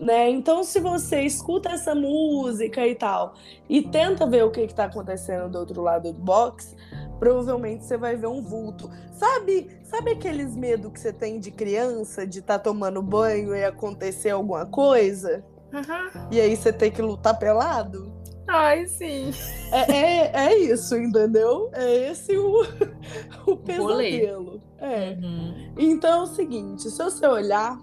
Né? 0.01 0.31
Então, 0.31 0.63
se 0.63 0.79
você 0.79 1.22
escuta 1.22 1.70
essa 1.70 1.93
música 1.93 2.86
e 2.88 2.96
tal, 2.96 3.36
e 3.70 3.84
tenta 3.84 4.25
ver 4.25 4.43
o 4.43 4.50
que 4.50 4.62
está 4.62 4.86
acontecendo 4.86 5.48
do 5.48 5.60
outro 5.60 5.79
lado 5.79 6.12
do 6.12 6.20
box, 6.20 6.75
provavelmente 7.20 7.86
você 7.86 7.98
vai 7.98 8.15
ver 8.15 8.25
um 8.25 8.41
vulto. 8.41 8.89
Sabe, 9.13 9.70
sabe 9.84 10.13
aqueles 10.13 10.55
medos 10.55 10.91
que 10.91 11.00
você 11.00 11.13
tem 11.13 11.39
de 11.39 11.51
criança, 11.51 12.25
de 12.25 12.39
estar 12.39 12.58
tomando 12.58 13.00
banho 13.00 13.55
e 13.55 13.63
acontecer 13.63 14.31
alguma 14.31 14.65
coisa? 14.65 15.46
Uhum. 15.72 16.27
E 16.31 16.41
aí 16.41 16.58
você 16.58 16.74
tem 16.74 16.89
que 16.89 17.01
lutar 17.01 17.38
pelado? 17.38 18.12
Ai, 18.48 18.88
sim. 18.88 19.31
É, 19.72 19.91
é, 19.91 20.31
é 20.48 20.58
isso, 20.58 20.98
entendeu? 20.98 21.70
É 21.74 22.10
esse 22.10 22.36
o, 22.36 22.63
o 23.46 23.55
pesadelo. 23.55 24.62
É. 24.79 25.12
Uhum. 25.12 25.74
Então 25.77 26.22
é 26.22 26.24
o 26.24 26.27
seguinte, 26.27 26.89
se 26.89 26.98
você 26.98 27.27
olhar, 27.27 27.79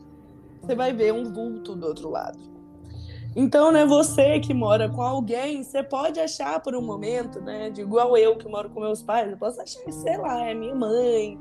você 0.69 0.75
vai 0.75 0.93
ver 0.93 1.15
um 1.15 1.33
vulto 1.33 1.75
do 1.75 1.87
outro 1.87 2.11
lado. 2.11 2.39
Então, 3.35 3.73
né, 3.73 3.87
você 3.87 4.39
que 4.39 4.53
mora 4.53 4.89
com 4.89 5.01
alguém, 5.01 5.63
você 5.63 5.83
pode 5.83 6.21
achar 6.21 6.61
por 6.61 6.75
um 6.75 6.83
momento, 6.83 7.41
né, 7.41 7.71
de 7.71 7.81
igual 7.81 8.17
eu 8.17 8.37
que 8.37 8.47
moro 8.47 8.69
com 8.69 8.81
meus 8.81 9.03
pais, 9.03 9.31
eu 9.31 9.39
posso 9.39 9.61
achar 9.61 9.81
sei 9.91 10.19
lá, 10.19 10.45
é 10.45 10.53
minha 10.53 10.75
mãe, 10.75 11.39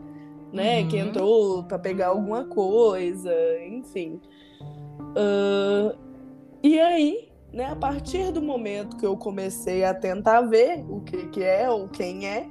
né, 0.54 0.82
uhum. 0.82 0.88
que 0.88 0.98
entrou 0.98 1.64
para 1.64 1.78
pegar 1.78 2.08
alguma 2.08 2.46
coisa, 2.46 3.34
enfim. 3.66 4.22
Uh, 5.12 5.98
e 6.64 6.80
aí, 6.80 7.30
né, 7.52 7.66
a 7.66 7.76
partir 7.76 8.32
do 8.32 8.42
momento 8.42 8.96
que 8.96 9.06
eu 9.06 9.18
comecei 9.18 9.84
a 9.84 9.94
tentar 9.94 10.42
ver 10.42 10.86
o 10.90 11.02
que, 11.02 11.28
que 11.28 11.44
é 11.44 11.70
ou 11.70 11.90
quem 11.90 12.28
é, 12.28 12.48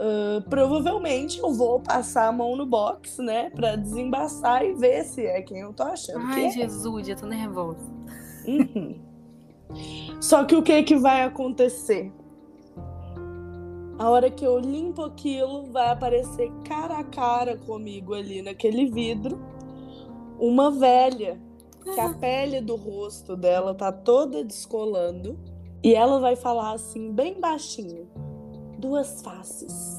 uh, 0.00 0.48
provavelmente 0.48 1.38
eu 1.38 1.52
vou 1.52 1.80
passar 1.80 2.28
a 2.28 2.32
mão 2.32 2.56
no 2.56 2.66
box, 2.66 3.18
né, 3.22 3.50
para 3.50 3.76
desembaçar 3.76 4.64
e 4.64 4.72
ver 4.72 5.04
se 5.04 5.24
é 5.24 5.42
quem 5.42 5.58
eu 5.58 5.72
tô 5.72 5.82
achando. 5.82 6.20
Ai, 6.20 6.46
é. 6.46 6.50
Jesus, 6.50 7.08
eu 7.08 7.16
tô 7.16 7.26
nervosa. 7.26 7.86
Uhum. 8.46 8.98
Só 10.20 10.44
que 10.44 10.56
o 10.56 10.62
que 10.62 10.82
que 10.82 10.96
vai 10.96 11.22
acontecer? 11.22 12.12
A 13.98 14.08
hora 14.08 14.30
que 14.30 14.44
eu 14.44 14.58
limpo 14.58 15.02
aquilo, 15.02 15.66
vai 15.70 15.90
aparecer 15.90 16.50
cara 16.64 16.98
a 16.98 17.04
cara 17.04 17.56
comigo 17.58 18.14
ali 18.14 18.40
naquele 18.40 18.86
vidro 18.86 19.38
uma 20.40 20.70
velha 20.70 21.38
que 21.84 22.00
a 22.00 22.14
pele 22.14 22.60
do 22.62 22.76
rosto 22.76 23.36
dela 23.36 23.74
tá 23.74 23.92
toda 23.92 24.42
descolando 24.42 25.38
e 25.82 25.94
ela 25.94 26.18
vai 26.18 26.34
falar 26.34 26.72
assim 26.72 27.12
bem 27.12 27.38
baixinho, 27.38 28.08
duas 28.80 29.22
faces. 29.22 29.98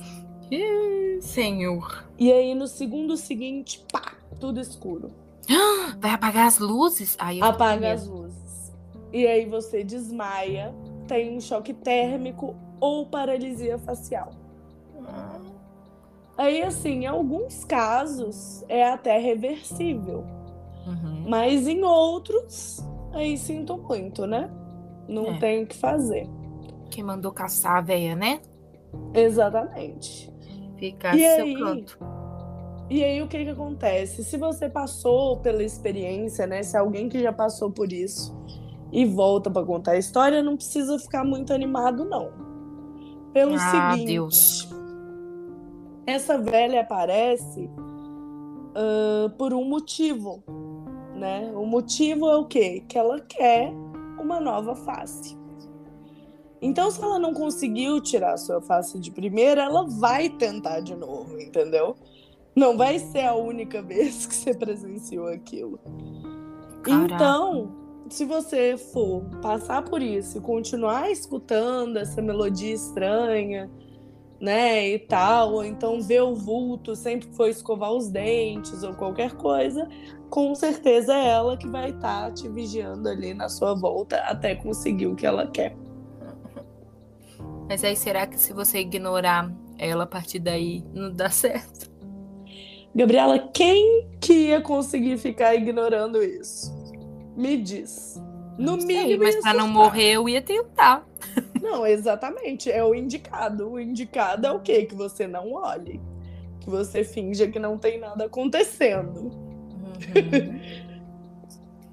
Senhor. 1.22 2.06
E 2.18 2.32
aí 2.32 2.54
no 2.54 2.68
segundo 2.68 3.16
seguinte, 3.16 3.86
pá, 3.92 4.14
tudo 4.40 4.60
escuro. 4.60 5.12
Vai 6.00 6.12
apagar 6.12 6.48
as 6.48 6.60
luzes? 6.60 7.16
Aí 7.20 7.42
Apaga 7.42 7.94
as 7.94 8.08
luzes. 8.08 8.74
E 9.14 9.28
aí 9.28 9.46
você 9.46 9.84
desmaia, 9.84 10.74
tem 11.08 11.36
um 11.36 11.42
choque 11.42 11.74
térmico 11.74 12.56
ou 12.80 13.06
paralisia 13.06 13.78
facial. 13.78 14.32
Aí, 16.42 16.64
assim, 16.64 17.04
em 17.04 17.06
alguns 17.06 17.64
casos 17.64 18.66
é 18.68 18.84
até 18.84 19.18
reversível. 19.20 20.26
Uhum. 20.88 21.26
Mas 21.28 21.68
em 21.68 21.84
outros, 21.84 22.84
aí 23.14 23.38
sinto 23.38 23.78
muito, 23.78 24.26
né? 24.26 24.50
Não 25.08 25.36
é. 25.36 25.38
tem 25.38 25.64
o 25.64 25.68
que 25.68 25.76
fazer. 25.76 26.28
Quem 26.90 27.04
mandou 27.04 27.32
caçar 27.32 27.78
a 27.78 27.82
veia, 27.82 28.16
né? 28.16 28.42
Exatamente. 29.14 30.32
Ficar 30.78 31.16
e 31.16 31.20
seu 31.20 31.46
aí, 31.46 31.56
canto. 31.56 32.00
E 32.90 33.04
aí, 33.04 33.22
o 33.22 33.28
que 33.28 33.44
que 33.44 33.50
acontece? 33.50 34.24
Se 34.24 34.38
você 34.38 34.68
passou 34.70 35.38
pela 35.38 35.64
experiência, 35.64 36.46
né? 36.46 36.62
Se 36.64 36.76
alguém 36.76 37.08
que 37.08 37.22
já 37.22 37.32
passou 37.32 37.72
por 37.72 37.92
isso 37.94 38.36
e 38.92 39.06
volta 39.06 39.50
para 39.50 39.66
contar 39.66 39.92
a 39.92 39.98
história, 39.98 40.44
não 40.44 40.58
precisa 40.58 41.00
ficar 41.00 41.24
muito 41.24 41.54
animado, 41.54 42.04
não. 42.04 42.32
Pelo 43.32 43.56
ah, 43.56 43.92
seguinte, 43.94 44.12
Deus. 44.12 44.70
essa 46.06 46.38
velha 46.38 46.82
aparece 46.82 47.70
uh, 48.76 49.30
por 49.38 49.54
um 49.54 49.64
motivo, 49.64 50.44
né? 51.16 51.50
O 51.56 51.66
motivo 51.66 52.28
é 52.28 52.36
o 52.36 52.46
quê? 52.46 52.84
Que 52.90 52.98
ela 52.98 53.22
quer 53.22 53.72
uma 54.20 54.40
nova 54.42 54.76
face. 54.76 55.41
Então, 56.62 56.92
se 56.92 57.02
ela 57.02 57.18
não 57.18 57.34
conseguiu 57.34 58.00
tirar 58.00 58.34
a 58.34 58.38
sua 58.38 58.62
face 58.62 59.00
de 59.00 59.10
primeira, 59.10 59.64
ela 59.64 59.88
vai 59.88 60.30
tentar 60.30 60.82
de 60.82 60.96
novo, 60.96 61.40
entendeu? 61.40 61.96
Não 62.56 62.78
vai 62.78 63.00
ser 63.00 63.26
a 63.26 63.34
única 63.34 63.82
vez 63.84 64.28
que 64.28 64.36
você 64.36 64.54
presenciou 64.54 65.28
aquilo. 65.28 65.80
Caraca. 66.84 67.16
Então, 67.16 67.72
se 68.10 68.26
você 68.26 68.78
for 68.78 69.24
passar 69.42 69.84
por 69.84 70.02
isso 70.02 70.38
e 70.38 70.42
continuar 70.42 71.10
escutando 71.10 71.98
essa 71.98 72.22
melodia 72.22 72.74
estranha, 72.74 73.70
né, 74.40 74.90
e 74.90 75.00
tal, 75.00 75.54
ou 75.54 75.64
então 75.64 76.02
ver 76.02 76.24
o 76.24 76.34
vulto 76.34 76.96
sempre 76.96 77.28
que 77.28 77.36
for 77.36 77.48
escovar 77.48 77.92
os 77.92 78.10
dentes 78.10 78.82
ou 78.82 78.94
qualquer 78.96 79.34
coisa, 79.34 79.88
com 80.32 80.56
certeza 80.56 81.14
é 81.14 81.28
ela 81.28 81.56
que 81.56 81.68
vai 81.68 81.92
estar 81.92 82.26
tá 82.26 82.32
te 82.32 82.50
vigiando 82.50 83.08
ali 83.08 83.36
na 83.36 83.48
sua 83.48 83.76
volta 83.76 84.18
até 84.22 84.56
conseguir 84.56 85.06
o 85.06 85.16
que 85.16 85.28
ela 85.28 85.46
quer. 85.46 85.76
Mas 87.72 87.86
aí 87.86 87.96
será 87.96 88.28
que 88.28 88.38
se 88.38 88.52
você 88.52 88.80
ignorar 88.80 89.50
ela 89.80 90.04
a 90.04 90.06
partir 90.06 90.40
daí 90.40 90.84
não 90.94 91.10
dá 91.10 91.30
certo? 91.30 91.90
Gabriela, 92.94 93.40
quem 93.54 94.10
que 94.20 94.34
ia 94.48 94.60
conseguir 94.60 95.18
ficar 95.18 95.56
ignorando 95.56 96.22
isso? 96.22 96.70
Me 97.34 97.56
diz. 97.56 98.22
No 98.58 98.78
Sei, 98.78 98.88
mínimo. 98.88 99.24
Mas 99.24 99.38
pra 99.38 99.54
não 99.54 99.70
morrer, 99.70 100.16
eu 100.16 100.28
ia 100.28 100.42
tentar. 100.42 101.08
Não, 101.62 101.88
exatamente. 101.88 102.70
É 102.70 102.84
o 102.84 102.94
indicado. 102.94 103.72
O 103.72 103.80
indicado 103.80 104.48
é 104.48 104.52
o 104.52 104.60
quê? 104.60 104.84
Que 104.84 104.96
você 104.96 105.26
não 105.26 105.54
olhe. 105.54 106.02
Que 106.60 106.70
você 106.70 107.04
finja 107.04 107.48
que 107.48 107.60
não 107.60 107.78
tem 107.78 108.00
nada 108.00 108.26
acontecendo. 108.26 109.32
Uhum. 110.12 110.60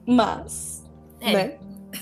Mas. 0.16 0.84
É. 1.20 1.32
Né? 1.32 1.58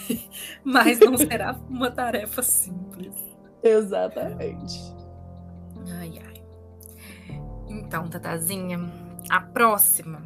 Mas 0.65 0.99
não 1.01 1.19
será 1.19 1.61
uma 1.69 1.91
tarefa 1.91 2.41
simples. 2.43 3.26
Exatamente. 3.69 4.95
Ai, 5.99 6.21
ai. 6.25 6.43
Então, 7.69 8.09
Tatazinha, 8.09 8.81
a 9.31 9.41
próxima 9.41 10.23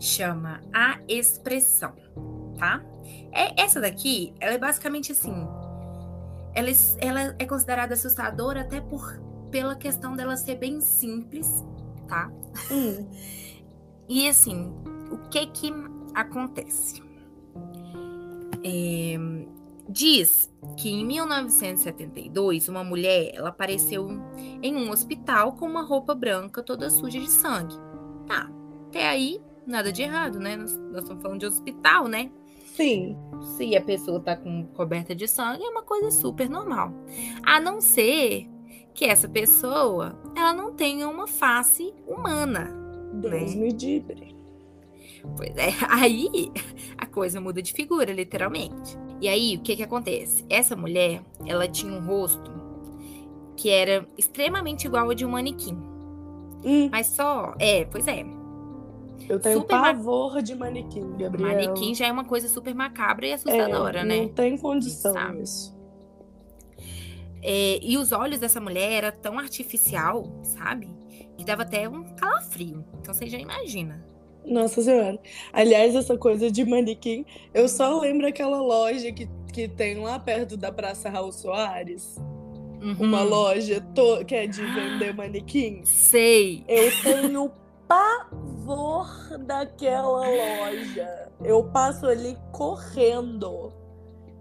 chama 0.00 0.60
a 0.72 0.98
expressão, 1.08 1.94
tá? 2.58 2.82
É, 3.32 3.60
essa 3.60 3.80
daqui, 3.80 4.34
ela 4.40 4.54
é 4.54 4.58
basicamente 4.58 5.12
assim. 5.12 5.46
Ela, 6.54 6.68
ela 6.98 7.36
é 7.38 7.44
considerada 7.44 7.94
assustadora 7.94 8.62
até 8.62 8.80
por, 8.80 9.20
pela 9.50 9.76
questão 9.76 10.16
dela 10.16 10.36
ser 10.36 10.56
bem 10.56 10.80
simples, 10.80 11.64
tá? 12.06 12.30
Hum. 12.70 13.08
e 14.08 14.28
assim, 14.28 14.72
o 15.10 15.18
que 15.28 15.46
que 15.46 15.72
acontece? 16.14 17.02
É, 18.64 19.16
diz 19.88 20.52
que 20.76 20.90
em 20.90 21.04
1972 21.04 22.68
uma 22.68 22.84
mulher 22.84 23.32
ela 23.34 23.48
apareceu 23.48 24.08
em 24.62 24.76
um 24.76 24.90
hospital 24.90 25.52
com 25.52 25.66
uma 25.66 25.82
roupa 25.82 26.14
branca 26.14 26.62
toda 26.62 26.90
suja 26.90 27.18
de 27.18 27.30
sangue. 27.30 27.76
Tá, 28.26 28.50
até 28.88 29.08
aí 29.08 29.40
nada 29.66 29.92
de 29.92 30.02
errado, 30.02 30.38
né? 30.38 30.56
Nós, 30.56 30.76
nós 30.76 31.02
estamos 31.02 31.22
falando 31.22 31.40
de 31.40 31.46
hospital, 31.46 32.08
né? 32.08 32.30
Sim. 32.74 33.16
Se 33.56 33.76
a 33.76 33.82
pessoa 33.82 34.20
tá 34.20 34.36
com 34.36 34.66
coberta 34.68 35.14
de 35.14 35.26
sangue, 35.26 35.64
é 35.64 35.68
uma 35.68 35.82
coisa 35.82 36.10
super 36.10 36.48
normal. 36.48 36.92
A 37.42 37.60
não 37.60 37.80
ser 37.80 38.48
que 38.94 39.04
essa 39.04 39.28
pessoa, 39.28 40.20
ela 40.36 40.52
não 40.52 40.72
tenha 40.72 41.08
uma 41.08 41.26
face 41.26 41.92
humana. 42.06 42.74
Deus 43.14 43.54
né? 43.54 43.68
me. 43.72 44.36
Pois 45.36 45.56
é, 45.56 45.72
aí 45.88 46.50
a 46.96 47.06
coisa 47.06 47.40
muda 47.40 47.60
de 47.60 47.72
figura, 47.72 48.12
literalmente. 48.12 48.96
E 49.20 49.28
aí, 49.28 49.56
o 49.56 49.60
que 49.60 49.76
que 49.76 49.82
acontece? 49.82 50.44
Essa 50.48 50.76
mulher, 50.76 51.22
ela 51.44 51.66
tinha 51.66 51.92
um 51.92 52.04
rosto 52.04 52.50
que 53.56 53.70
era 53.70 54.06
extremamente 54.16 54.86
igual 54.86 55.06
ao 55.06 55.14
de 55.14 55.24
um 55.24 55.30
manequim. 55.30 55.76
Hum. 56.64 56.88
Mas 56.90 57.08
só, 57.08 57.54
é, 57.58 57.84
pois 57.84 58.06
é, 58.06 58.24
eu 59.28 59.38
tenho 59.38 59.60
super 59.60 59.80
pavor 59.80 60.34
ma... 60.34 60.40
de 60.40 60.54
manequim, 60.54 61.16
Gabriel. 61.16 61.48
Manequim 61.48 61.94
já 61.94 62.06
é 62.06 62.12
uma 62.12 62.24
coisa 62.24 62.48
super 62.48 62.74
macabra 62.74 63.26
e 63.26 63.32
assustadora, 63.32 64.00
é, 64.00 64.04
né? 64.04 64.20
Não 64.22 64.28
tem 64.28 64.56
condição 64.56 65.40
isso. 65.40 65.76
É, 67.42 67.78
e 67.82 67.96
os 67.96 68.10
olhos 68.12 68.38
dessa 68.38 68.60
mulher 68.60 68.92
era 68.92 69.12
tão 69.12 69.38
artificial, 69.38 70.40
sabe? 70.42 70.88
Que 71.36 71.44
dava 71.44 71.62
até 71.62 71.88
um 71.88 72.04
calafrio. 72.16 72.84
Então 73.00 73.14
você 73.14 73.26
já 73.26 73.38
imagina. 73.38 74.04
Nossa 74.48 74.82
Senhora. 74.82 75.18
Aliás, 75.52 75.94
essa 75.94 76.16
coisa 76.16 76.50
de 76.50 76.64
manequim, 76.64 77.24
eu 77.52 77.68
só 77.68 78.00
lembro 78.00 78.26
aquela 78.26 78.60
loja 78.60 79.12
que, 79.12 79.28
que 79.52 79.68
tem 79.68 79.98
lá 79.98 80.18
perto 80.18 80.56
da 80.56 80.72
Praça 80.72 81.08
Raul 81.08 81.32
Soares. 81.32 82.16
Uhum. 82.80 82.96
Uma 83.00 83.22
loja 83.22 83.84
que 84.26 84.34
é 84.34 84.46
de 84.46 84.64
vender 84.64 85.14
manequim. 85.14 85.84
Sei. 85.84 86.64
Eu 86.68 86.92
tenho 87.02 87.50
pavor 87.88 89.08
daquela 89.40 90.20
loja. 90.28 91.28
Eu 91.44 91.64
passo 91.64 92.06
ali 92.06 92.36
correndo. 92.52 93.72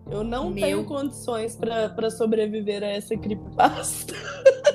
Eu 0.09 0.23
não 0.23 0.49
Meu... 0.49 0.63
tenho 0.63 0.85
condições 0.85 1.55
para 1.55 2.09
sobreviver 2.09 2.83
a 2.83 2.87
essa 2.87 3.17
creepypasta. 3.17 4.13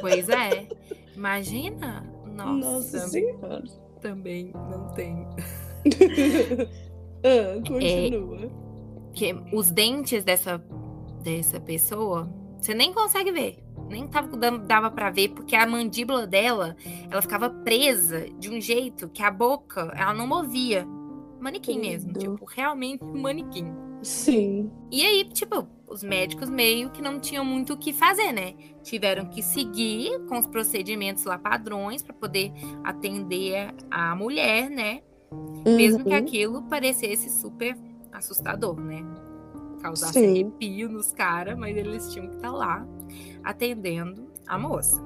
Pois 0.01 0.29
é. 0.29 0.67
Imagina. 1.15 2.05
Nossa. 2.27 2.53
Nossa 2.53 2.99
senhora. 3.09 3.63
Também 4.03 4.53
não 4.53 4.89
tenho. 4.95 5.29
ah, 7.25 7.63
continua. 7.67 8.45
É, 8.45 8.51
que 9.15 9.35
os 9.53 9.71
dentes 9.71 10.25
dessa, 10.25 10.59
dessa 11.23 11.59
pessoa, 11.61 12.29
você 12.59 12.75
nem 12.75 12.93
consegue 12.93 13.33
ver 13.33 13.63
nem 13.93 14.09
tava 14.09 14.37
dava 14.59 14.91
para 14.91 15.11
ver 15.11 15.29
porque 15.29 15.55
a 15.55 15.67
mandíbula 15.67 16.27
dela, 16.27 16.75
ela 17.11 17.23
ficava 17.23 17.51
presa 17.51 18.27
de 18.39 18.51
um 18.51 18.61
jeito 18.61 19.09
que 19.09 19.23
a 19.23 19.31
boca, 19.31 19.93
ela 19.95 20.15
não 20.15 20.27
movia. 20.27 20.87
manequim 21.39 21.79
mesmo, 21.79 22.13
tipo, 22.13 22.45
realmente 22.45 23.05
manequim. 23.05 23.67
Sim. 24.03 24.71
E 24.91 25.05
aí, 25.05 25.25
tipo, 25.25 25.67
os 25.89 26.03
médicos 26.03 26.51
meio 26.51 26.91
que 26.91 27.01
não 27.01 27.21
tinham 27.21 27.45
muito 27.45 27.75
o 27.75 27.77
que 27.77 27.93
fazer, 27.93 28.33
né? 28.33 28.55
Tiveram 28.83 29.27
que 29.27 29.43
seguir 29.43 30.19
com 30.27 30.39
os 30.39 30.47
procedimentos 30.47 31.25
lá 31.25 31.39
padrões 31.39 32.03
para 32.03 32.15
poder 32.15 32.53
atender 32.83 33.75
a 33.91 34.15
mulher, 34.17 34.69
né? 34.71 35.03
Uhum. 35.31 35.77
Mesmo 35.77 36.05
que 36.05 36.15
aquilo 36.15 36.63
parecesse 36.63 37.31
super 37.41 37.77
assustador, 38.11 38.81
né? 38.81 39.05
Causasse 39.81 40.15
Sim. 40.15 40.31
arrepio 40.31 40.89
nos 40.89 41.13
caras, 41.13 41.59
mas 41.59 41.77
eles 41.77 42.13
tinham 42.13 42.29
que 42.29 42.37
estar 42.37 42.51
tá 42.51 42.57
lá 42.57 42.87
atendendo 43.45 44.31
a 44.47 44.59
moça. 44.59 45.01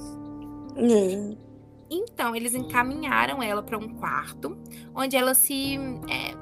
Uhum. 0.77 1.37
Então, 1.91 2.35
eles 2.35 2.55
encaminharam 2.55 3.43
ela 3.43 3.63
para 3.63 3.79
um 3.79 3.95
quarto, 3.95 4.57
onde 4.95 5.17
ela 5.17 5.35
se. 5.35 5.77
É, 6.09 6.35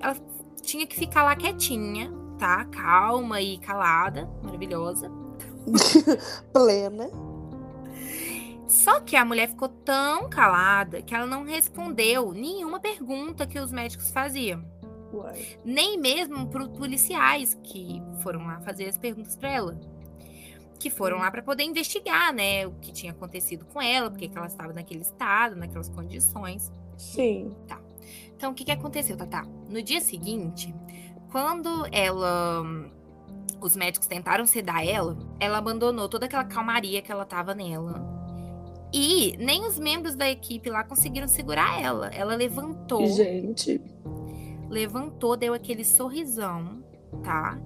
ela 0.00 0.14
tinha 0.62 0.86
que 0.86 0.96
ficar 0.96 1.24
lá 1.24 1.36
quietinha, 1.36 2.10
tá? 2.38 2.64
Calma 2.66 3.40
e 3.40 3.58
calada, 3.58 4.30
maravilhosa. 4.42 5.10
Plena. 6.52 7.10
Só 8.66 9.00
que 9.00 9.16
a 9.16 9.24
mulher 9.24 9.50
ficou 9.50 9.68
tão 9.68 10.30
calada 10.30 11.02
que 11.02 11.14
ela 11.14 11.26
não 11.26 11.44
respondeu 11.44 12.32
nenhuma 12.32 12.80
pergunta 12.80 13.46
que 13.46 13.60
os 13.60 13.70
médicos 13.70 14.10
faziam. 14.10 14.64
Uai. 15.12 15.58
Nem 15.62 15.98
mesmo 15.98 16.46
para 16.48 16.62
os 16.62 16.78
policiais 16.78 17.58
que 17.62 18.02
foram 18.22 18.46
lá 18.46 18.60
fazer 18.60 18.88
as 18.88 18.96
perguntas 18.96 19.36
para 19.36 19.50
ela. 19.50 19.80
Que 20.78 20.88
foram 20.88 21.18
lá 21.18 21.30
para 21.30 21.42
poder 21.42 21.64
investigar, 21.64 22.32
né, 22.32 22.66
o 22.66 22.72
que 22.80 22.92
tinha 22.92 23.12
acontecido 23.12 23.66
com 23.66 23.80
ela, 23.80 24.10
porque 24.10 24.26
que 24.26 24.38
ela 24.38 24.46
estava 24.46 24.72
naquele 24.72 25.02
estado, 25.02 25.54
naquelas 25.54 25.90
condições. 25.90 26.72
Sim. 26.96 27.54
Tá. 27.68 27.78
Então, 28.42 28.50
o 28.50 28.54
que, 28.56 28.64
que 28.64 28.72
aconteceu, 28.72 29.16
Tata? 29.16 29.46
No 29.70 29.80
dia 29.80 30.00
seguinte, 30.00 30.74
quando 31.30 31.86
ela. 31.92 32.64
Os 33.60 33.76
médicos 33.76 34.08
tentaram 34.08 34.44
sedar 34.44 34.84
ela, 34.84 35.16
ela 35.38 35.58
abandonou 35.58 36.08
toda 36.08 36.26
aquela 36.26 36.42
calmaria 36.42 37.00
que 37.00 37.12
ela 37.12 37.24
tava 37.24 37.54
nela. 37.54 38.04
E 38.92 39.36
nem 39.38 39.64
os 39.64 39.78
membros 39.78 40.16
da 40.16 40.28
equipe 40.28 40.68
lá 40.68 40.82
conseguiram 40.82 41.28
segurar 41.28 41.80
ela. 41.80 42.08
Ela 42.08 42.34
levantou. 42.34 43.06
Gente. 43.06 43.80
Levantou, 44.68 45.36
deu 45.36 45.54
aquele 45.54 45.84
sorrisão, 45.84 46.82
tá? 47.22 47.56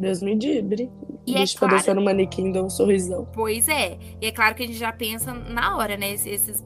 Deus 0.00 0.20
me 0.20 0.34
livre. 0.34 0.90
E 1.24 1.36
é 1.36 1.44
claro, 1.46 1.74
parecer 1.74 1.94
no 1.94 2.02
manequim, 2.02 2.50
deu 2.50 2.64
um 2.64 2.70
sorrisão. 2.70 3.24
Pois 3.32 3.68
é. 3.68 3.96
E 4.20 4.26
é 4.26 4.32
claro 4.32 4.56
que 4.56 4.64
a 4.64 4.66
gente 4.66 4.78
já 4.78 4.92
pensa 4.92 5.32
na 5.32 5.76
hora, 5.76 5.96
né? 5.96 6.12
Esses, 6.12 6.64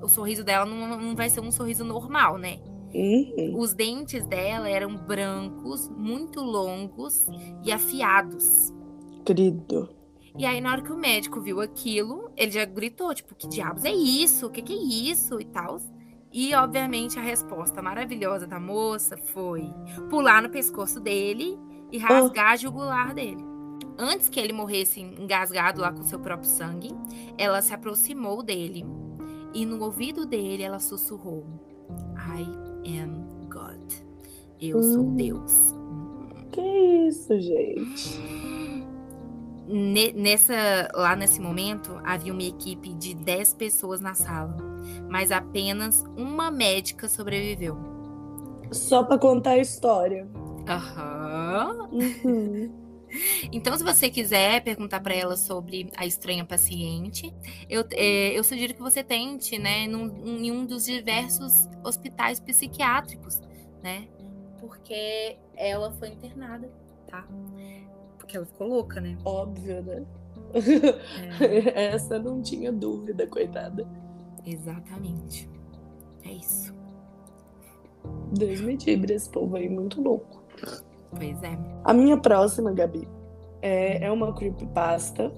o 0.00 0.08
sorriso 0.08 0.44
dela 0.44 0.64
não, 0.64 0.96
não 0.96 1.16
vai 1.16 1.28
ser 1.28 1.40
um 1.40 1.50
sorriso 1.50 1.82
normal, 1.82 2.38
né? 2.38 2.60
Uhum. 2.94 3.58
Os 3.58 3.74
dentes 3.74 4.24
dela 4.24 4.68
eram 4.68 4.96
brancos, 4.96 5.88
muito 5.90 6.40
longos 6.40 7.26
e 7.64 7.70
afiados. 7.70 8.72
Querido. 9.24 9.90
E 10.38 10.46
aí, 10.46 10.60
na 10.60 10.72
hora 10.72 10.82
que 10.82 10.92
o 10.92 10.96
médico 10.96 11.40
viu 11.40 11.60
aquilo, 11.60 12.30
ele 12.36 12.52
já 12.52 12.64
gritou, 12.64 13.14
tipo, 13.14 13.34
que 13.34 13.48
diabos 13.48 13.84
é 13.84 13.92
isso? 13.92 14.46
O 14.46 14.50
que, 14.50 14.62
que 14.62 14.72
é 14.72 15.10
isso? 15.10 15.40
E 15.40 15.44
tal. 15.44 15.80
E, 16.32 16.54
obviamente, 16.54 17.18
a 17.18 17.22
resposta 17.22 17.82
maravilhosa 17.82 18.46
da 18.46 18.60
moça 18.60 19.16
foi 19.16 19.64
pular 20.08 20.42
no 20.42 20.50
pescoço 20.50 21.00
dele 21.00 21.58
e 21.90 21.98
rasgar 21.98 22.50
oh. 22.50 22.52
a 22.52 22.56
jugular 22.56 23.14
dele. 23.14 23.44
Antes 23.98 24.28
que 24.28 24.38
ele 24.38 24.52
morresse 24.52 25.00
engasgado 25.00 25.80
lá 25.80 25.92
com 25.92 26.02
seu 26.04 26.20
próprio 26.20 26.48
sangue, 26.48 26.90
ela 27.36 27.60
se 27.60 27.74
aproximou 27.74 28.42
dele 28.42 28.84
e 29.52 29.66
no 29.66 29.82
ouvido 29.82 30.24
dele 30.24 30.62
ela 30.62 30.78
sussurrou: 30.78 31.44
Ai, 32.14 32.46
am 32.86 33.26
God. 33.48 33.92
Eu 34.60 34.78
hum. 34.78 34.82
sou 34.82 35.04
Deus. 35.04 35.74
Que 36.52 36.60
isso, 36.60 37.38
gente? 37.40 38.20
Nessa, 40.14 40.88
lá 40.94 41.14
nesse 41.14 41.40
momento, 41.40 42.00
havia 42.02 42.32
uma 42.32 42.42
equipe 42.42 42.94
de 42.94 43.14
10 43.14 43.54
pessoas 43.54 44.00
na 44.00 44.14
sala, 44.14 44.56
mas 45.10 45.30
apenas 45.30 46.04
uma 46.16 46.50
médica 46.50 47.08
sobreviveu. 47.08 47.76
Só 48.72 49.02
para 49.02 49.18
contar 49.18 49.50
a 49.50 49.58
história. 49.58 50.26
Aham. 50.66 51.88
Uhum. 51.92 52.87
Então, 53.52 53.76
se 53.76 53.82
você 53.82 54.10
quiser 54.10 54.62
perguntar 54.62 55.00
para 55.00 55.14
ela 55.14 55.36
sobre 55.36 55.90
a 55.96 56.06
estranha 56.06 56.44
paciente, 56.44 57.34
eu, 57.68 57.84
é, 57.92 58.38
eu 58.38 58.44
sugiro 58.44 58.74
que 58.74 58.80
você 58.80 59.02
tente, 59.02 59.58
né, 59.58 59.86
num, 59.86 60.38
em 60.38 60.50
um 60.50 60.66
dos 60.66 60.84
diversos 60.84 61.68
hospitais 61.84 62.38
psiquiátricos, 62.40 63.40
né? 63.82 64.08
Porque 64.60 65.36
ela 65.56 65.92
foi 65.92 66.08
internada, 66.08 66.70
tá? 67.06 67.26
Porque 68.18 68.36
ela 68.36 68.46
ficou 68.46 68.68
louca, 68.68 69.00
né? 69.00 69.16
Óbvio, 69.24 69.82
né? 69.82 70.04
É. 71.40 71.92
Essa 71.94 72.18
não 72.18 72.42
tinha 72.42 72.72
dúvida, 72.72 73.26
coitada. 73.26 73.86
Exatamente. 74.44 75.48
É 76.24 76.32
isso. 76.32 76.74
Deus 78.32 78.60
me 78.60 78.76
livre, 78.76 79.14
esse 79.14 79.28
povo 79.30 79.56
aí 79.56 79.68
muito 79.68 80.00
louco. 80.00 80.42
Pois 81.10 81.42
é. 81.42 81.58
A 81.84 81.92
minha 81.92 82.16
próxima, 82.16 82.72
Gabi, 82.72 83.08
é, 83.62 84.04
é 84.04 84.12
uma 84.12 84.32
creepypasta 84.32 85.32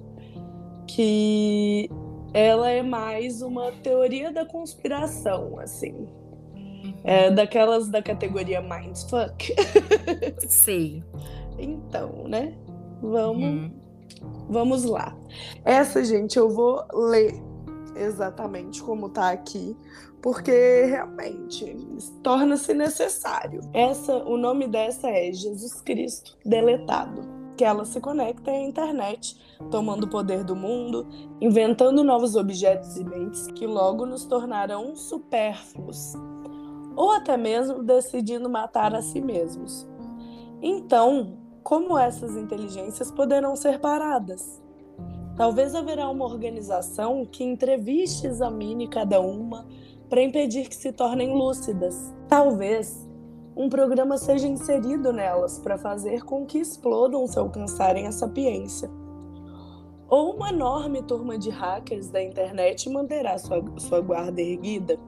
que 0.87 1.89
ela 2.33 2.69
é 2.69 2.81
mais 2.81 3.41
uma 3.41 3.71
teoria 3.83 4.31
da 4.31 4.45
conspiração, 4.45 5.59
assim. 5.59 6.07
Uhum. 6.53 6.93
É 7.03 7.31
daquelas 7.31 7.89
da 7.89 8.01
categoria 8.01 8.61
Mindfuck. 8.61 9.53
Sei. 10.47 11.03
então, 11.57 12.27
né? 12.27 12.53
Vamos, 13.01 13.43
uhum. 13.43 13.71
vamos 14.49 14.83
lá. 14.83 15.17
Essa, 15.65 16.03
gente, 16.03 16.37
eu 16.37 16.49
vou 16.49 16.83
ler 16.93 17.33
exatamente 17.95 18.81
como 18.81 19.09
tá 19.09 19.31
aqui, 19.31 19.75
porque 20.21 20.85
realmente 20.85 21.75
torna-se 22.21 22.73
necessário. 22.73 23.61
Essa, 23.73 24.15
o 24.23 24.37
nome 24.37 24.67
dessa 24.67 25.09
é 25.09 25.31
Jesus 25.31 25.81
Cristo 25.81 26.37
deletado, 26.45 27.21
que 27.57 27.63
ela 27.63 27.85
se 27.85 27.99
conecta 27.99 28.51
à 28.51 28.59
internet, 28.59 29.35
tomando 29.69 30.05
o 30.05 30.09
poder 30.09 30.43
do 30.43 30.55
mundo, 30.55 31.07
inventando 31.39 32.03
novos 32.03 32.35
objetos 32.35 32.97
e 32.97 33.03
mentes 33.03 33.47
que 33.47 33.65
logo 33.65 34.05
nos 34.05 34.25
tornarão 34.25 34.95
supérfluos, 34.95 36.13
ou 36.95 37.11
até 37.11 37.35
mesmo 37.37 37.83
decidindo 37.83 38.49
matar 38.49 38.93
a 38.93 39.01
si 39.01 39.21
mesmos. 39.21 39.87
Então, 40.61 41.37
como 41.63 41.97
essas 41.97 42.35
inteligências 42.35 43.11
poderão 43.11 43.55
ser 43.55 43.79
paradas? 43.79 44.60
Talvez 45.41 45.73
haverá 45.73 46.07
uma 46.07 46.25
organização 46.25 47.25
que 47.25 47.43
entreviste 47.43 48.27
e 48.27 48.29
examine 48.29 48.87
cada 48.87 49.19
uma 49.19 49.65
para 50.07 50.21
impedir 50.21 50.69
que 50.69 50.75
se 50.75 50.93
tornem 50.93 51.33
lúcidas. 51.33 52.13
Talvez 52.27 53.09
um 53.55 53.67
programa 53.67 54.19
seja 54.19 54.47
inserido 54.47 55.11
nelas 55.11 55.57
para 55.57 55.79
fazer 55.79 56.23
com 56.25 56.45
que 56.45 56.59
explodam 56.59 57.25
se 57.25 57.39
alcançarem 57.39 58.05
a 58.05 58.11
sapiência. 58.11 58.87
Ou 60.07 60.35
uma 60.35 60.49
enorme 60.49 61.01
turma 61.01 61.39
de 61.39 61.49
hackers 61.49 62.11
da 62.11 62.21
internet 62.21 62.87
manterá 62.87 63.35
sua, 63.39 63.63
sua 63.79 63.99
guarda 63.99 64.39
erguida, 64.39 64.99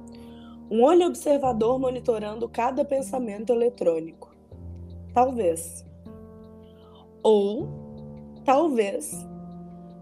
um 0.68 0.82
olho 0.82 1.06
observador 1.06 1.78
monitorando 1.78 2.50
cada 2.50 2.84
pensamento 2.84 3.54
eletrônico. 3.54 4.36
Talvez. 5.14 5.86
Ou, 7.22 7.70
talvez, 8.44 9.32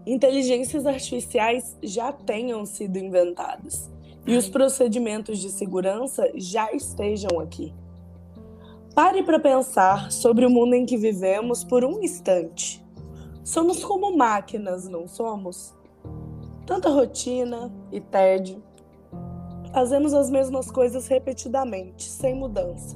inteligências 0.06 0.86
artificiais 0.86 1.76
já 1.82 2.12
tenham 2.12 2.66
sido 2.66 2.96
inventadas 2.96 3.90
e 4.26 4.36
os 4.36 4.48
procedimentos 4.48 5.38
de 5.38 5.50
segurança 5.50 6.30
já 6.34 6.72
estejam 6.72 7.40
aqui. 7.40 7.72
Pare 8.94 9.22
para 9.22 9.40
pensar 9.40 10.12
sobre 10.12 10.44
o 10.44 10.50
mundo 10.50 10.74
em 10.74 10.84
que 10.84 10.96
vivemos 10.96 11.64
por 11.64 11.84
um 11.84 12.02
instante. 12.02 12.84
Somos 13.42 13.82
como 13.82 14.16
máquinas, 14.16 14.86
não 14.86 15.08
somos? 15.08 15.74
Tanta 16.66 16.90
rotina 16.90 17.72
e 17.90 18.00
tédio. 18.00 18.62
Fazemos 19.72 20.12
as 20.12 20.28
mesmas 20.28 20.70
coisas 20.70 21.08
repetidamente, 21.08 22.04
sem 22.04 22.34
mudança. 22.34 22.94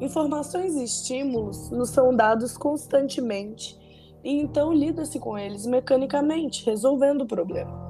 Informações 0.00 0.76
e 0.76 0.84
estímulos 0.84 1.70
nos 1.70 1.90
são 1.90 2.14
dados 2.14 2.56
constantemente 2.56 3.79
e 4.22 4.32
então 4.32 4.72
lida-se 4.72 5.18
com 5.18 5.38
eles 5.38 5.66
mecanicamente, 5.66 6.64
resolvendo 6.64 7.22
o 7.22 7.26
problema. 7.26 7.88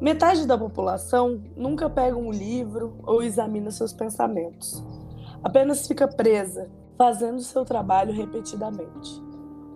Metade 0.00 0.46
da 0.46 0.58
população 0.58 1.42
nunca 1.56 1.88
pega 1.88 2.16
um 2.16 2.30
livro 2.30 2.98
ou 3.02 3.22
examina 3.22 3.70
seus 3.70 3.92
pensamentos. 3.92 4.84
Apenas 5.42 5.86
fica 5.86 6.06
presa, 6.06 6.70
fazendo 6.98 7.40
seu 7.40 7.64
trabalho 7.64 8.12
repetidamente, 8.12 9.22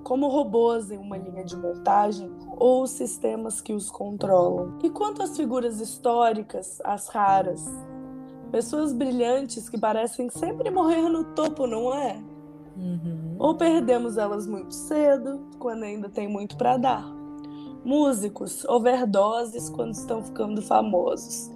como 0.03 0.29
robôs 0.29 0.91
em 0.91 0.99
uma 0.99 1.17
linha 1.17 1.45
de 1.45 1.57
montagem 1.57 2.31
ou 2.57 2.83
os 2.83 2.91
sistemas 2.91 3.61
que 3.61 3.73
os 3.73 3.91
controlam. 3.91 4.79
E 4.83 4.91
quanto 4.91 5.23
às 5.23 5.37
figuras 5.37 5.81
históricas, 5.81 6.81
as 6.85 7.09
raras, 7.09 7.65
Pessoas 8.51 8.93
brilhantes 8.93 9.69
que 9.69 9.79
parecem 9.79 10.29
sempre 10.29 10.71
morrer 10.71 11.09
no 11.09 11.23
topo, 11.23 11.69
não 11.69 11.95
é? 11.95 12.21
Uhum. 12.77 13.30
Ou 13.40 13.55
perdemos 13.55 14.18
elas 14.18 14.46
muito 14.46 14.74
cedo, 14.74 15.40
quando 15.59 15.85
ainda 15.85 16.11
tem 16.11 16.29
muito 16.29 16.59
para 16.59 16.76
dar. 16.76 17.07
Músicos, 17.83 18.66
overdoses 18.66 19.70
quando 19.70 19.94
estão 19.94 20.22
ficando 20.22 20.61
famosos. 20.61 21.50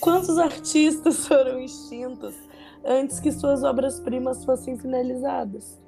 Quantos 0.00 0.38
artistas 0.38 1.26
foram 1.26 1.58
extintos 1.58 2.32
antes 2.84 3.18
que 3.18 3.32
suas 3.32 3.64
obras-primas 3.64 4.44
fossem 4.44 4.78
finalizadas? 4.78 5.80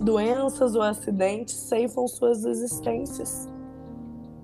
Doenças 0.00 0.76
ou 0.76 0.82
acidentes 0.82 1.56
ceifam 1.56 2.06
suas 2.06 2.44
existências. 2.44 3.48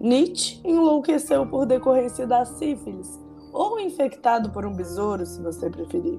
Nietzsche 0.01 0.61
enlouqueceu 0.65 1.47
por 1.47 1.67
decorrência 1.67 2.27
da 2.27 2.45
sífilis, 2.45 3.17
ou 3.53 3.79
infectado 3.79 4.51
por 4.51 4.67
um 4.67 4.75
besouro, 4.75 5.25
se 5.25 5.41
você 5.41 5.71
preferir. 5.71 6.19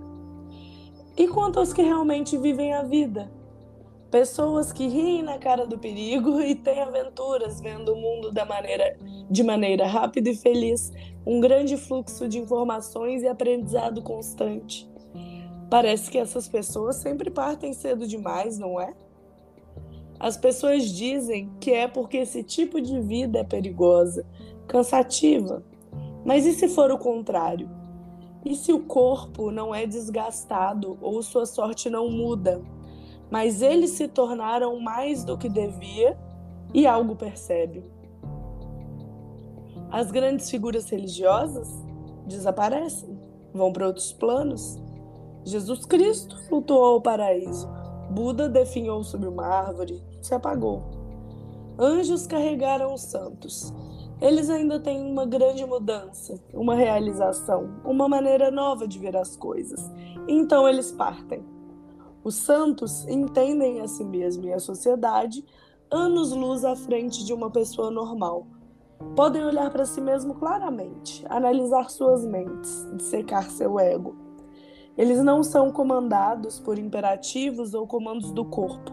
E 1.17 1.27
quanto 1.27 1.59
aos 1.59 1.73
que 1.73 1.81
realmente 1.81 2.37
vivem 2.37 2.73
a 2.73 2.83
vida? 2.83 3.29
Pessoas 4.11 4.73
que 4.73 4.87
riem 4.87 5.21
na 5.21 5.37
cara 5.37 5.67
do 5.67 5.77
perigo 5.77 6.41
e 6.41 6.55
têm 6.55 6.81
aventuras 6.81 7.61
vendo 7.61 7.93
o 7.93 7.95
mundo 7.95 8.31
da 8.31 8.43
maneira, 8.43 8.97
de 9.29 9.43
maneira 9.43 9.85
rápida 9.85 10.29
e 10.29 10.35
feliz, 10.35 10.91
um 11.25 11.39
grande 11.39 11.77
fluxo 11.77 12.27
de 12.27 12.39
informações 12.39 13.21
e 13.21 13.27
aprendizado 13.27 14.01
constante. 14.01 14.89
Parece 15.69 16.09
que 16.09 16.17
essas 16.17 16.47
pessoas 16.47 16.95
sempre 16.95 17.29
partem 17.29 17.71
cedo 17.73 18.07
demais, 18.07 18.57
não 18.57 18.81
é? 18.81 18.95
As 20.19 20.35
pessoas 20.35 20.89
dizem 20.89 21.49
que 21.59 21.71
é 21.71 21.87
porque 21.87 22.17
esse 22.17 22.43
tipo 22.43 22.81
de 22.81 22.99
vida 22.99 23.39
é 23.39 23.43
perigosa, 23.43 24.25
cansativa. 24.67 25.63
Mas 26.25 26.45
e 26.47 26.53
se 26.53 26.67
for 26.67 26.91
o 26.91 26.97
contrário? 26.97 27.69
E 28.43 28.55
se 28.55 28.73
o 28.73 28.79
corpo 28.79 29.51
não 29.51 29.73
é 29.73 29.85
desgastado 29.85 30.97
ou 30.99 31.21
sua 31.21 31.45
sorte 31.45 31.89
não 31.89 32.09
muda, 32.09 32.61
mas 33.29 33.61
eles 33.61 33.91
se 33.91 34.07
tornaram 34.07 34.79
mais 34.79 35.23
do 35.23 35.37
que 35.37 35.49
devia 35.49 36.17
e 36.73 36.87
algo 36.87 37.15
percebe? 37.15 37.83
As 39.91 40.11
grandes 40.11 40.49
figuras 40.49 40.89
religiosas 40.89 41.67
desaparecem, 42.27 43.19
vão 43.53 43.73
para 43.73 43.87
outros 43.87 44.13
planos. 44.13 44.79
Jesus 45.43 45.85
Cristo 45.85 46.37
flutuou 46.47 46.93
ao 46.93 47.01
paraíso. 47.01 47.67
Buda 48.11 48.47
definhou 48.47 49.03
sobre 49.03 49.27
uma 49.27 49.45
árvore, 49.45 50.03
se 50.21 50.33
apagou. 50.33 50.83
Anjos 51.77 52.27
carregaram 52.27 52.93
os 52.93 53.01
santos. 53.01 53.73
Eles 54.21 54.49
ainda 54.49 54.79
têm 54.79 55.01
uma 55.01 55.25
grande 55.25 55.65
mudança, 55.65 56.37
uma 56.53 56.75
realização, 56.75 57.79
uma 57.85 58.07
maneira 58.07 58.51
nova 58.51 58.87
de 58.87 58.99
ver 58.99 59.15
as 59.15 59.35
coisas. 59.37 59.89
Então 60.27 60.67
eles 60.67 60.91
partem. 60.91 61.41
Os 62.29 62.35
santos 62.35 63.07
entendem 63.07 63.81
a 63.81 63.87
si 63.87 64.03
mesmo 64.03 64.45
e 64.45 64.53
a 64.53 64.59
sociedade 64.59 65.43
anos-luz 65.89 66.63
à 66.63 66.75
frente 66.75 67.25
de 67.25 67.33
uma 67.33 67.49
pessoa 67.49 67.89
normal. 67.89 68.45
Podem 69.15 69.43
olhar 69.43 69.71
para 69.71 69.83
si 69.83 69.99
mesmo 69.99 70.35
claramente, 70.35 71.25
analisar 71.27 71.89
suas 71.89 72.23
mentes, 72.23 72.87
dissecar 72.95 73.49
seu 73.49 73.79
ego. 73.79 74.15
Eles 74.95 75.23
não 75.23 75.41
são 75.41 75.71
comandados 75.71 76.59
por 76.59 76.77
imperativos 76.77 77.73
ou 77.73 77.87
comandos 77.87 78.31
do 78.31 78.45
corpo. 78.45 78.91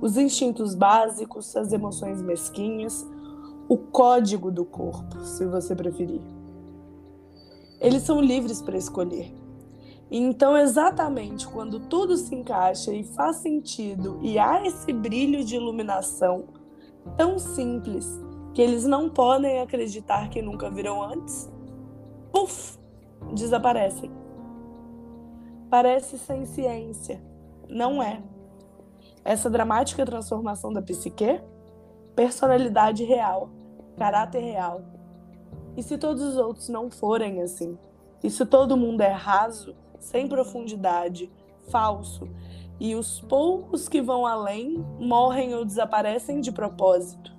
Os 0.00 0.16
instintos 0.16 0.74
básicos, 0.74 1.56
as 1.56 1.72
emoções 1.72 2.20
mesquinhas, 2.20 3.06
o 3.68 3.78
código 3.78 4.50
do 4.50 4.64
corpo, 4.64 5.20
se 5.20 5.46
você 5.46 5.72
preferir. 5.72 6.20
Eles 7.80 8.02
são 8.02 8.20
livres 8.20 8.60
para 8.60 8.76
escolher. 8.76 9.45
Então, 10.10 10.56
exatamente 10.56 11.48
quando 11.48 11.80
tudo 11.80 12.16
se 12.16 12.34
encaixa 12.34 12.92
e 12.92 13.02
faz 13.02 13.36
sentido 13.36 14.18
e 14.22 14.38
há 14.38 14.64
esse 14.64 14.92
brilho 14.92 15.44
de 15.44 15.56
iluminação 15.56 16.44
tão 17.16 17.38
simples 17.38 18.06
que 18.54 18.62
eles 18.62 18.84
não 18.84 19.10
podem 19.10 19.60
acreditar 19.60 20.30
que 20.30 20.40
nunca 20.40 20.70
viram 20.70 21.02
antes, 21.02 21.50
puf, 22.32 22.78
desaparecem. 23.34 24.10
Parece 25.68 26.18
sem 26.18 26.46
ciência. 26.46 27.20
Não 27.68 28.02
é. 28.02 28.22
Essa 29.24 29.50
dramática 29.50 30.06
transformação 30.06 30.72
da 30.72 30.80
psique 30.80 31.40
personalidade 32.14 33.04
real, 33.04 33.50
caráter 33.96 34.40
real. 34.40 34.82
E 35.76 35.82
se 35.82 35.98
todos 35.98 36.22
os 36.22 36.36
outros 36.36 36.68
não 36.68 36.90
forem 36.90 37.42
assim? 37.42 37.76
E 38.24 38.30
se 38.30 38.46
todo 38.46 38.76
mundo 38.76 39.02
é 39.02 39.10
raso, 39.10 39.76
sem 40.00 40.28
profundidade, 40.28 41.30
falso, 41.70 42.28
e 42.78 42.94
os 42.94 43.20
poucos 43.20 43.88
que 43.88 44.02
vão 44.02 44.26
além 44.26 44.84
morrem 44.98 45.54
ou 45.54 45.64
desaparecem 45.64 46.40
de 46.40 46.52
propósito? 46.52 47.34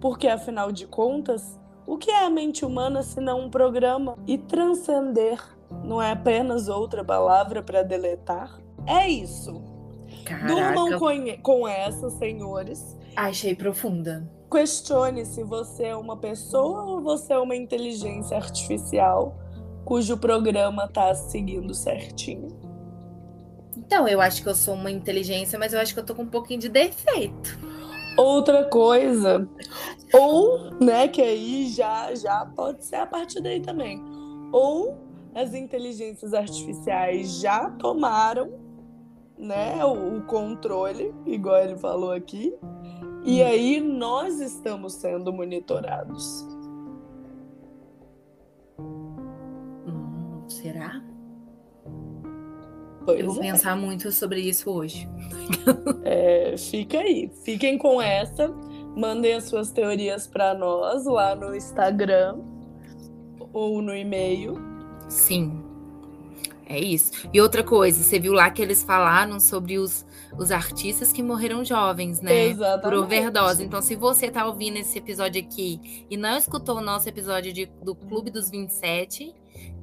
Porque, 0.00 0.28
afinal 0.28 0.72
de 0.72 0.86
contas, 0.86 1.58
o 1.86 1.98
que 1.98 2.10
é 2.10 2.24
a 2.24 2.30
mente 2.30 2.64
humana 2.64 3.02
se 3.02 3.20
não 3.20 3.46
um 3.46 3.50
programa? 3.50 4.16
E 4.26 4.38
transcender 4.38 5.42
não 5.84 6.00
é 6.00 6.12
apenas 6.12 6.68
outra 6.68 7.04
palavra 7.04 7.62
para 7.62 7.82
deletar? 7.82 8.58
É 8.86 9.08
isso. 9.08 9.62
Caraca. 10.24 10.46
Durmam 10.46 10.98
com, 10.98 11.42
com 11.42 11.68
essa, 11.68 12.10
senhores. 12.10 12.96
Achei 13.16 13.54
profunda. 13.54 14.30
Questione 14.50 15.26
se 15.26 15.42
você 15.42 15.86
é 15.86 15.96
uma 15.96 16.16
pessoa 16.16 16.84
ou 16.84 17.02
você 17.02 17.34
é 17.34 17.38
uma 17.38 17.56
inteligência 17.56 18.36
artificial 18.36 19.36
cujo 19.88 20.18
programa 20.18 20.86
tá 20.86 21.14
seguindo 21.14 21.72
certinho. 21.72 22.48
Então, 23.74 24.06
eu 24.06 24.20
acho 24.20 24.42
que 24.42 24.48
eu 24.50 24.54
sou 24.54 24.74
uma 24.74 24.90
inteligência, 24.90 25.58
mas 25.58 25.72
eu 25.72 25.80
acho 25.80 25.94
que 25.94 26.00
eu 26.00 26.04
tô 26.04 26.14
com 26.14 26.24
um 26.24 26.28
pouquinho 26.28 26.60
de 26.60 26.68
defeito. 26.68 27.58
Outra 28.14 28.64
coisa, 28.64 29.48
ou, 30.12 30.74
né, 30.78 31.08
que 31.08 31.22
aí 31.22 31.68
já 31.68 32.14
já 32.14 32.44
pode 32.54 32.84
ser 32.84 32.96
a 32.96 33.06
partir 33.06 33.40
daí 33.40 33.60
também. 33.60 34.04
Ou 34.52 34.98
as 35.34 35.54
inteligências 35.54 36.34
artificiais 36.34 37.40
já 37.40 37.70
tomaram 37.70 38.52
né, 39.38 39.82
o, 39.82 40.18
o 40.18 40.22
controle, 40.26 41.14
igual 41.24 41.64
ele 41.64 41.78
falou 41.78 42.12
aqui, 42.12 42.54
e 43.24 43.42
hum. 43.42 43.46
aí 43.46 43.80
nós 43.80 44.38
estamos 44.38 44.92
sendo 44.96 45.32
monitorados. 45.32 46.57
Pois 53.08 53.20
Eu 53.20 53.26
vou 53.32 53.42
é. 53.42 53.50
pensar 53.52 53.74
muito 53.74 54.12
sobre 54.12 54.40
isso 54.40 54.70
hoje. 54.70 55.08
É, 56.04 56.54
fica 56.58 56.98
aí, 56.98 57.30
fiquem 57.42 57.78
com 57.78 58.02
essa. 58.02 58.48
Mandem 58.94 59.34
as 59.34 59.44
suas 59.44 59.70
teorias 59.70 60.26
para 60.26 60.54
nós 60.54 61.06
lá 61.06 61.34
no 61.34 61.54
Instagram 61.54 62.38
ou 63.50 63.80
no 63.80 63.94
e-mail. 63.94 64.56
Sim. 65.08 65.64
É 66.66 66.78
isso. 66.78 67.12
E 67.32 67.40
outra 67.40 67.64
coisa, 67.64 68.02
você 68.02 68.18
viu 68.18 68.34
lá 68.34 68.50
que 68.50 68.60
eles 68.60 68.82
falaram 68.82 69.40
sobre 69.40 69.78
os, 69.78 70.04
os 70.36 70.50
artistas 70.50 71.10
que 71.10 71.22
morreram 71.22 71.64
jovens, 71.64 72.20
né? 72.20 72.48
Exatamente. 72.48 72.82
Por 72.82 72.94
overdose. 72.94 73.64
Então, 73.64 73.80
se 73.80 73.94
você 73.96 74.30
tá 74.30 74.46
ouvindo 74.46 74.76
esse 74.76 74.98
episódio 74.98 75.42
aqui 75.42 76.06
e 76.10 76.16
não 76.16 76.36
escutou 76.36 76.76
o 76.76 76.82
nosso 76.82 77.08
episódio 77.08 77.54
de, 77.54 77.66
do 77.82 77.94
Clube 77.94 78.30
dos 78.30 78.50
27, 78.50 79.34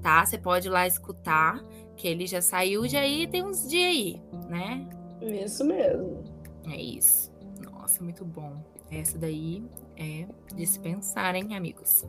tá? 0.01 0.23
Você 0.23 0.37
pode 0.37 0.67
ir 0.67 0.71
lá 0.71 0.85
escutar, 0.85 1.59
que 1.95 2.07
ele 2.07 2.27
já 2.27 2.41
saiu 2.41 2.87
já 2.87 2.99
aí 2.99 3.27
tem 3.27 3.43
uns 3.43 3.67
dias 3.67 3.89
aí, 3.89 4.21
né? 4.49 4.87
Isso 5.21 5.63
mesmo. 5.63 6.23
É 6.67 6.81
isso. 6.81 7.31
Nossa, 7.63 8.03
muito 8.03 8.25
bom. 8.25 8.63
Essa 8.91 9.17
daí 9.17 9.63
é 9.97 10.25
dispensar, 10.55 11.35
hein, 11.35 11.55
amigos? 11.55 12.05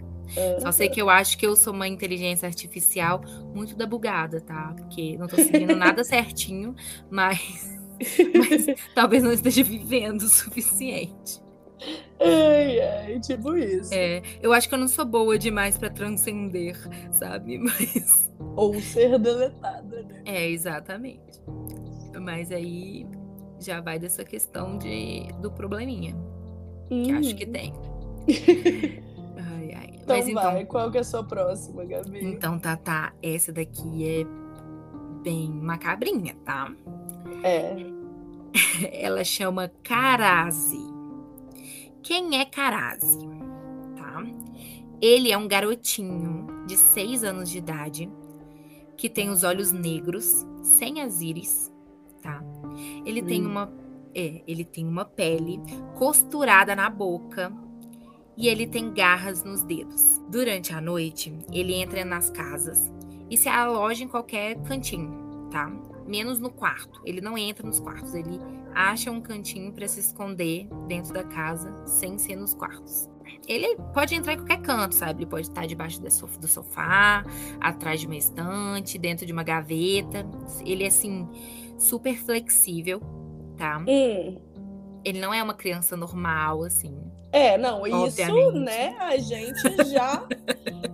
Só 0.61 0.71
sei 0.71 0.89
que 0.89 1.01
eu 1.01 1.09
acho 1.09 1.39
que 1.39 1.47
eu 1.47 1.57
sou 1.57 1.73
uma 1.73 1.89
inteligência 1.89 2.47
artificial 2.47 3.23
muito 3.55 3.77
da 3.77 3.87
bugada, 3.87 4.41
tá? 4.41 4.75
Porque 4.77 5.17
não 5.17 5.27
tô 5.27 5.37
seguindo 5.37 5.75
nada 5.77 6.05
certinho, 6.05 6.75
mas, 7.11 7.81
mas 8.35 8.67
talvez 8.95 9.23
não 9.23 9.33
esteja 9.33 9.63
vivendo 9.65 10.23
o 10.23 10.29
suficiente. 10.29 11.46
Ai, 12.21 12.81
ai, 12.81 13.21
tipo 13.21 13.57
isso. 13.57 13.93
É, 13.93 14.23
eu 14.43 14.53
acho 14.53 14.69
que 14.69 14.75
eu 14.75 14.79
não 14.79 14.89
sou 14.89 15.05
boa 15.05 15.39
demais 15.39 15.77
para 15.77 15.91
transcender, 15.91 16.77
sabe? 17.13 17.59
Mas. 17.61 18.31
Ou 18.57 18.81
ser 18.81 19.19
deletada, 19.19 20.03
né? 20.03 20.23
É, 20.25 20.49
exatamente. 20.49 21.41
Mas 22.19 22.51
aí 22.51 23.07
já 23.61 23.81
vai 23.81 23.99
dessa 23.99 24.25
questão 24.25 24.79
de, 24.79 25.29
do 25.41 25.51
probleminha. 25.51 26.17
Hum. 26.91 27.03
Que 27.03 27.13
acho 27.13 27.35
que 27.35 27.45
uhum. 27.45 27.53
tem. 27.53 27.73
ai, 29.37 29.75
ai. 29.75 29.91
Então 29.95 30.17
Mas, 30.17 30.29
então 30.29 30.43
vai, 30.43 30.63
então, 30.63 30.67
qual 30.67 30.91
que 30.91 30.99
é 30.99 31.01
a 31.01 31.05
sua 31.05 31.25
próxima, 31.25 31.85
Gabi? 31.85 32.25
Então, 32.25 32.59
tá, 32.59 32.77
tá. 32.77 33.13
Essa 33.23 33.53
daqui 33.53 34.09
é 34.09 34.25
bem 35.23 35.51
macabrinha, 35.51 36.35
tá? 36.45 36.73
É. 37.43 37.77
Ela 38.93 39.25
chama 39.25 39.71
Karazi. 39.83 40.96
Quem 42.07 42.39
é 42.39 42.45
Karazi? 42.45 43.19
Tá? 43.97 44.25
Ele 45.03 45.33
é 45.33 45.37
um 45.37 45.49
garotinho 45.49 46.47
de 46.65 46.77
6 46.77 47.25
anos 47.25 47.51
de 47.51 47.59
idade, 47.59 48.09
que 48.97 49.11
tem 49.11 49.29
os 49.29 49.43
olhos 49.43 49.73
negros, 49.73 50.47
sem 50.63 51.01
as 51.03 51.21
íris, 51.21 51.73
tá? 52.23 52.41
Ele 53.05 53.23
hum. 53.23 53.27
tem 53.27 53.45
uma 53.45 53.73
é, 54.15 54.41
ele 54.47 54.65
tem 54.65 54.87
uma 54.87 55.05
pele 55.05 55.61
costurada 55.97 56.77
na 56.77 56.89
boca 56.89 57.53
e 58.37 58.47
ele 58.47 58.69
tem 58.69 58.95
garras 58.95 59.43
nos 59.43 59.63
dedos. 59.63 60.23
Durante 60.31 60.73
a 60.73 60.81
noite, 60.81 61.37
ele 61.53 61.75
entra 61.75 62.05
nas 62.05 62.31
casas 62.31 62.89
e 63.29 63.37
se 63.37 63.49
aloja 63.49 64.05
em 64.05 64.09
qualquer 64.09 64.55
cantinho, 64.63 65.49
tá? 65.51 65.73
Menos 66.07 66.39
no 66.39 66.51
quarto. 66.51 67.01
Ele 67.05 67.21
não 67.21 67.37
entra 67.37 67.67
nos 67.67 67.81
quartos, 67.81 68.15
ele 68.15 68.41
acha 68.75 69.11
um 69.11 69.21
cantinho 69.21 69.73
para 69.73 69.89
se 69.89 70.01
esconder 70.01 70.69
dentro 70.87 71.13
da 71.13 71.25
casa, 71.25 71.75
sem 71.87 72.19
ser 72.19 72.37
nos 72.37 72.55
quartos. 72.55 73.09
Ele 73.49 73.77
pode 73.95 74.15
entrar 74.15 74.35
em 74.35 74.37
qualquer 74.37 74.61
canto, 74.61 74.95
sabe? 74.95 75.23
Ele 75.23 75.31
pode 75.31 75.49
estar 75.49 75.67
debaixo 75.67 76.01
do 76.01 76.49
sofá, 76.49 77.25
atrás 77.61 78.01
de 78.01 78.07
uma 78.07 78.17
estante, 78.17 78.99
dentro 78.99 79.25
de 79.25 79.33
uma 79.33 79.43
gaveta. 79.43 80.27
Ele 80.65 80.85
é 80.85 80.89
assim 80.89 81.29
super 81.79 82.17
flexível, 82.17 83.01
tá? 83.57 83.79
Hum. 83.87 84.39
Ele 85.05 85.21
não 85.21 85.33
é 85.33 85.43
uma 85.43 85.55
criança 85.55 85.97
normal, 85.97 86.65
assim. 86.65 86.97
É, 87.33 87.57
não, 87.57 87.83
obviamente. 87.83 88.23
isso, 88.23 88.53
né, 88.53 88.97
a 88.99 89.17
gente 89.19 89.91
já 89.93 90.27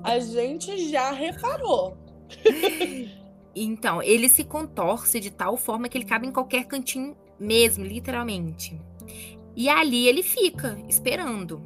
a 0.02 0.18
gente 0.18 0.90
já 0.90 1.12
reparou. 1.12 1.96
Então, 3.54 4.02
ele 4.02 4.28
se 4.28 4.44
contorce 4.44 5.20
de 5.20 5.30
tal 5.30 5.56
forma 5.56 5.88
que 5.88 5.98
ele 5.98 6.04
cabe 6.04 6.26
em 6.26 6.32
qualquer 6.32 6.64
cantinho 6.64 7.16
mesmo, 7.38 7.84
literalmente. 7.84 8.80
E 9.54 9.68
ali 9.68 10.06
ele 10.06 10.22
fica 10.22 10.78
esperando. 10.88 11.62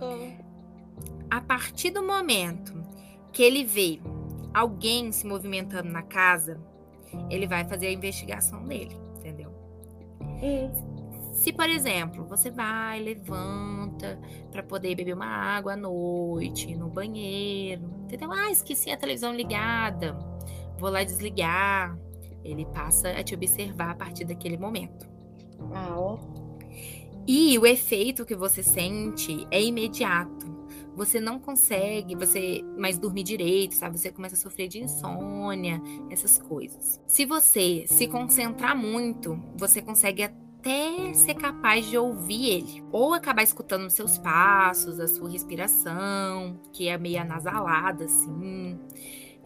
Hum. 0.00 0.38
A 1.30 1.40
partir 1.40 1.90
do 1.90 2.02
momento 2.02 2.82
que 3.32 3.42
ele 3.42 3.64
vê 3.64 4.00
alguém 4.54 5.12
se 5.12 5.26
movimentando 5.26 5.90
na 5.90 6.02
casa, 6.02 6.58
ele 7.30 7.46
vai 7.46 7.64
fazer 7.64 7.88
a 7.88 7.92
investigação 7.92 8.64
dele, 8.66 8.96
entendeu? 9.18 9.52
Hum. 10.20 10.98
Se, 11.32 11.52
por 11.52 11.68
exemplo, 11.68 12.24
você 12.24 12.50
vai, 12.50 13.00
levanta 13.00 14.18
para 14.50 14.62
poder 14.62 14.96
beber 14.96 15.14
uma 15.14 15.26
água 15.26 15.74
à 15.74 15.76
noite, 15.76 16.74
no 16.74 16.88
banheiro, 16.88 17.82
entendeu? 18.04 18.32
Ah, 18.32 18.50
esqueci 18.50 18.90
a 18.90 18.96
televisão 18.96 19.32
ligada, 19.32 20.18
vou 20.78 20.90
lá 20.90 21.04
desligar. 21.04 21.98
Ele 22.44 22.64
passa 22.66 23.10
a 23.10 23.22
te 23.22 23.34
observar 23.34 23.90
a 23.90 23.94
partir 23.94 24.24
daquele 24.24 24.56
momento. 24.56 25.08
Ah, 25.72 25.94
ó. 25.98 26.18
E 27.26 27.58
o 27.58 27.66
efeito 27.66 28.24
que 28.24 28.34
você 28.34 28.62
sente 28.62 29.46
é 29.50 29.62
imediato. 29.62 30.46
Você 30.94 31.20
não 31.20 31.38
consegue, 31.38 32.16
você 32.16 32.64
mais 32.76 32.98
dormir 32.98 33.22
direito, 33.22 33.74
sabe? 33.74 33.98
Você 33.98 34.10
começa 34.10 34.34
a 34.34 34.38
sofrer 34.38 34.66
de 34.66 34.82
insônia, 34.82 35.80
essas 36.10 36.38
coisas. 36.38 37.00
Se 37.06 37.24
você 37.24 37.84
se 37.86 38.08
concentrar 38.08 38.76
muito, 38.76 39.40
você 39.56 39.80
consegue 39.80 40.24
até 40.24 41.12
ser 41.14 41.34
capaz 41.34 41.86
de 41.86 41.96
ouvir 41.96 42.48
ele, 42.48 42.84
ou 42.90 43.14
acabar 43.14 43.44
escutando 43.44 43.86
os 43.86 43.92
seus 43.92 44.18
passos, 44.18 44.98
a 44.98 45.06
sua 45.06 45.30
respiração, 45.30 46.60
que 46.72 46.88
é 46.88 46.98
meio 46.98 47.20
anasalada, 47.20 48.06
assim, 48.06 48.76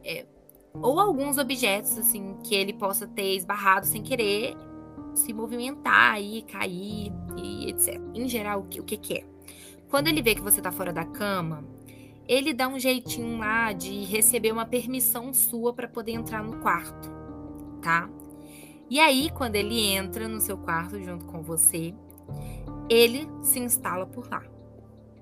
é, 0.03 0.25
ou 0.75 0.99
alguns 0.99 1.39
objetos, 1.39 1.99
assim, 1.99 2.37
que 2.43 2.55
ele 2.55 2.73
possa 2.73 3.07
ter 3.07 3.37
esbarrado 3.37 3.87
sem 3.87 4.03
querer 4.03 4.57
se 5.15 5.33
movimentar 5.33 6.21
e 6.21 6.43
cair 6.43 7.13
e 7.37 7.69
etc. 7.69 8.01
Em 8.15 8.27
geral, 8.29 8.61
o 8.61 8.65
que, 8.65 8.81
o 8.81 8.85
que, 8.85 8.97
que 8.97 9.15
é? 9.15 9.25
Quando 9.89 10.09
ele 10.09 10.23
vê 10.23 10.35
que 10.35 10.41
você 10.41 10.61
tá 10.63 10.73
fora 10.73 10.93
da 10.93 11.05
cama, 11.05 11.65
ele 12.27 12.55
dá 12.55 12.69
um 12.69 12.79
jeitinho 12.79 13.39
lá 13.39 13.73
de 13.73 14.05
receber 14.05 14.53
uma 14.53 14.65
permissão 14.65 15.35
sua 15.35 15.73
para 15.73 15.89
poder 15.89 16.13
entrar 16.13 16.43
no 16.43 16.61
quarto, 16.61 17.11
tá? 17.83 18.09
E 18.89 18.99
aí, 19.01 19.31
quando 19.31 19.57
ele 19.57 19.87
entra 19.89 20.29
no 20.29 20.41
seu 20.41 20.57
quarto 20.57 21.03
junto 21.03 21.27
com 21.27 21.43
você, 21.43 21.95
ele 22.89 23.29
se 23.43 23.59
instala 23.59 24.07
por 24.07 24.29
lá. 24.31 24.43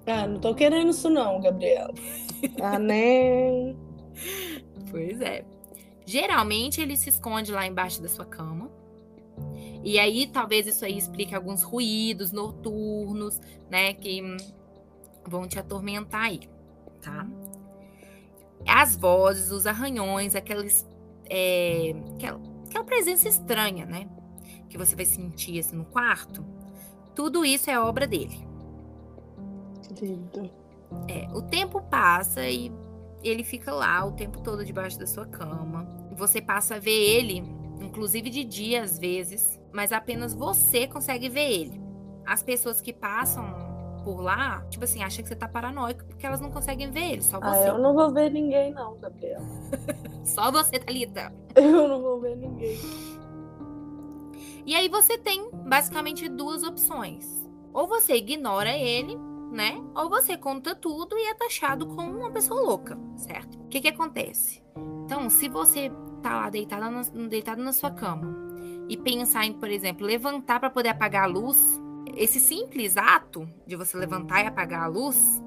Ah, 0.06 0.26
não 0.26 0.40
tô 0.40 0.54
querendo 0.54 0.90
isso 0.90 1.08
não, 1.08 1.40
Gabriela. 1.40 1.92
Ah, 2.62 2.78
nem. 2.78 3.76
Pois 4.90 5.20
é. 5.20 5.44
Geralmente 6.04 6.80
ele 6.80 6.96
se 6.96 7.08
esconde 7.08 7.52
lá 7.52 7.66
embaixo 7.66 8.02
da 8.02 8.08
sua 8.08 8.24
cama. 8.24 8.70
E 9.82 9.98
aí, 9.98 10.26
talvez 10.26 10.66
isso 10.66 10.84
aí 10.84 10.98
explique 10.98 11.34
alguns 11.34 11.62
ruídos 11.62 12.32
noturnos, 12.32 13.40
né, 13.70 13.94
que 13.94 14.20
vão 15.26 15.46
te 15.46 15.58
atormentar 15.58 16.24
aí, 16.24 16.40
tá? 17.00 17.26
As 18.66 18.94
vozes, 18.96 19.50
os 19.50 19.66
arranhões, 19.66 20.34
aqueles. 20.34 20.86
É, 21.30 21.94
aquela, 22.14 22.40
que 22.68 22.76
é 22.76 22.80
uma 22.80 22.86
presença 22.86 23.28
estranha, 23.28 23.86
né? 23.86 24.08
Que 24.68 24.76
você 24.76 24.94
vai 24.94 25.06
sentir 25.06 25.58
assim 25.58 25.76
no 25.76 25.84
quarto. 25.86 26.44
Tudo 27.14 27.44
isso 27.44 27.70
é 27.70 27.80
obra 27.80 28.06
dele. 28.06 28.46
Lindo. 30.00 30.50
É, 31.08 31.28
o 31.32 31.42
tempo 31.42 31.80
passa 31.80 32.46
e 32.48 32.70
ele 33.22 33.44
fica 33.44 33.72
lá 33.72 34.04
o 34.04 34.12
tempo 34.12 34.40
todo 34.40 34.64
debaixo 34.64 34.98
da 34.98 35.06
sua 35.06 35.26
cama. 35.26 35.86
Você 36.12 36.40
passa 36.40 36.76
a 36.76 36.78
ver 36.78 36.90
ele, 36.90 37.44
inclusive 37.80 38.30
de 38.30 38.44
dia 38.44 38.82
às 38.82 38.98
vezes, 38.98 39.60
mas 39.72 39.92
apenas 39.92 40.34
você 40.34 40.86
consegue 40.86 41.28
ver 41.28 41.50
ele. 41.50 41.80
As 42.26 42.42
pessoas 42.42 42.80
que 42.80 42.92
passam 42.92 43.70
por 44.04 44.20
lá, 44.20 44.64
tipo 44.70 44.84
assim, 44.84 45.02
acham 45.02 45.22
que 45.22 45.28
você 45.28 45.36
tá 45.36 45.48
paranoico 45.48 46.04
porque 46.04 46.26
elas 46.26 46.40
não 46.40 46.50
conseguem 46.50 46.90
ver 46.90 47.12
ele, 47.12 47.22
só 47.22 47.38
ah, 47.40 47.50
você. 47.50 47.68
Ah, 47.68 47.68
eu 47.68 47.78
não 47.78 47.94
vou 47.94 48.12
ver 48.12 48.30
ninguém, 48.30 48.72
não, 48.72 48.96
Gabriela. 48.98 49.44
só 50.24 50.50
você, 50.50 50.78
Thalita. 50.78 51.32
Eu 51.54 51.88
não 51.88 52.00
vou 52.00 52.20
ver 52.20 52.36
ninguém. 52.36 52.78
E 54.66 54.74
aí 54.74 54.88
você 54.88 55.18
tem 55.18 55.50
basicamente 55.50 56.28
duas 56.28 56.62
opções. 56.62 57.26
Ou 57.72 57.86
você 57.86 58.14
ignora 58.14 58.70
ele, 58.76 59.16
né? 59.50 59.82
Ou 59.94 60.08
você 60.08 60.36
conta 60.36 60.74
tudo 60.74 61.16
e 61.18 61.26
é 61.26 61.34
taxado 61.34 61.86
como 61.86 62.18
uma 62.18 62.30
pessoa 62.30 62.60
louca, 62.60 62.98
certo? 63.16 63.58
O 63.58 63.68
que 63.68 63.80
que 63.80 63.88
acontece? 63.88 64.62
Então, 65.04 65.28
se 65.28 65.48
você 65.48 65.90
tá 66.22 66.36
lá 66.36 66.50
deitado 66.50 66.90
na, 66.90 67.02
deitado 67.28 67.62
na 67.62 67.72
sua 67.72 67.90
cama 67.90 68.34
e 68.88 68.96
pensar 68.96 69.44
em, 69.44 69.52
por 69.52 69.68
exemplo, 69.68 70.06
levantar 70.06 70.60
para 70.60 70.70
poder 70.70 70.90
apagar 70.90 71.24
a 71.24 71.26
luz, 71.26 71.80
esse 72.16 72.40
simples 72.40 72.96
ato 72.96 73.48
de 73.66 73.76
você 73.76 73.96
levantar 73.96 74.42
e 74.42 74.46
apagar 74.46 74.84
a 74.84 74.86
luz 74.86 75.42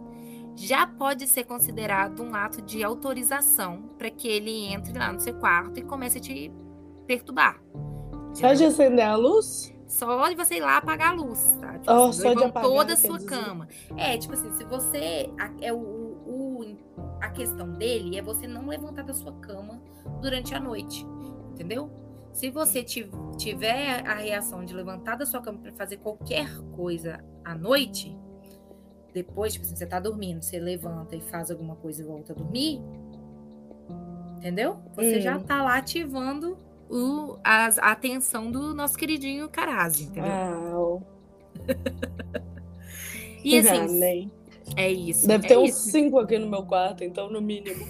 já 0.55 0.85
pode 0.85 1.27
ser 1.27 1.45
considerado 1.45 2.21
um 2.21 2.35
ato 2.35 2.61
de 2.61 2.83
autorização 2.83 3.89
para 3.97 4.09
que 4.09 4.27
ele 4.27 4.65
entre 4.71 4.97
lá 4.97 5.11
no 5.11 5.19
seu 5.19 5.33
quarto 5.35 5.79
e 5.79 5.83
comece 5.83 6.19
a 6.19 6.21
te 6.21 6.51
perturbar. 7.07 7.61
Só 8.33 8.53
de 8.53 8.65
acender 8.65 9.05
a 9.05 9.15
luz? 9.15 9.72
Só 9.87 10.29
de 10.29 10.35
você 10.35 10.55
ir 10.55 10.61
lá 10.61 10.77
apagar 10.77 11.11
a 11.11 11.13
luz, 11.13 11.57
tá? 11.59 11.77
Tipo, 11.77 11.91
oh, 11.91 12.13
só 12.13 12.33
de 12.33 12.43
apagar, 12.43 12.69
toda 12.69 12.93
a 12.93 12.97
sua 12.97 13.17
dizer. 13.17 13.29
cama. 13.29 13.67
É, 13.97 14.17
tipo 14.17 14.33
assim, 14.33 14.51
se 14.53 14.63
você. 14.63 15.29
É 15.61 15.73
o, 15.73 15.77
o, 15.77 16.77
a 17.21 17.29
questão 17.29 17.73
dele 17.73 18.17
é 18.17 18.21
você 18.21 18.47
não 18.47 18.67
levantar 18.67 19.03
da 19.03 19.13
sua 19.13 19.33
cama 19.33 19.81
durante 20.21 20.55
a 20.55 20.59
noite. 20.59 21.05
Entendeu? 21.51 21.91
Se 22.33 22.49
você 22.49 22.83
tiver 22.83 24.07
a 24.07 24.15
reação 24.15 24.65
de 24.65 24.73
levantar 24.73 25.15
da 25.15 25.25
sua 25.25 25.39
cama 25.41 25.59
para 25.59 25.71
fazer 25.73 25.97
qualquer 25.97 26.49
coisa 26.75 27.23
à 27.45 27.53
noite, 27.53 28.17
depois, 29.13 29.53
tipo 29.53 29.65
assim, 29.65 29.75
você 29.75 29.85
tá 29.85 29.99
dormindo, 29.99 30.41
você 30.41 30.59
levanta 30.59 31.15
e 31.15 31.21
faz 31.21 31.51
alguma 31.51 31.75
coisa 31.75 32.01
e 32.01 32.05
volta 32.05 32.33
a 32.33 32.35
dormir, 32.35 32.81
entendeu? 34.37 34.79
Você 34.95 35.19
hum. 35.19 35.21
já 35.21 35.39
tá 35.39 35.61
lá 35.61 35.77
ativando 35.77 36.57
o, 36.93 37.39
a, 37.43 37.65
a 37.81 37.91
atenção 37.91 38.51
do 38.51 38.73
nosso 38.73 38.95
queridinho 38.97 39.49
Carazi, 39.49 40.03
entendeu? 40.03 40.31
Uau. 40.31 41.03
e 43.43 43.57
assim, 43.57 44.29
é 44.75 44.91
isso. 44.91 45.27
Deve 45.27 45.45
é 45.45 45.49
ter 45.49 45.57
uns 45.57 45.73
cinco 45.73 46.19
aqui 46.19 46.37
no 46.37 46.47
meu 46.47 46.63
quarto, 46.63 47.03
então, 47.03 47.29
no 47.31 47.41
mínimo. 47.41 47.83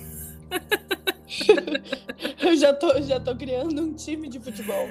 eu 2.41 2.55
já 2.55 2.73
tô, 2.73 3.01
já 3.01 3.19
tô 3.19 3.35
criando 3.35 3.81
um 3.81 3.93
time 3.93 4.29
de 4.29 4.39
futebol. 4.39 4.89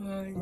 Ai, 0.00 0.34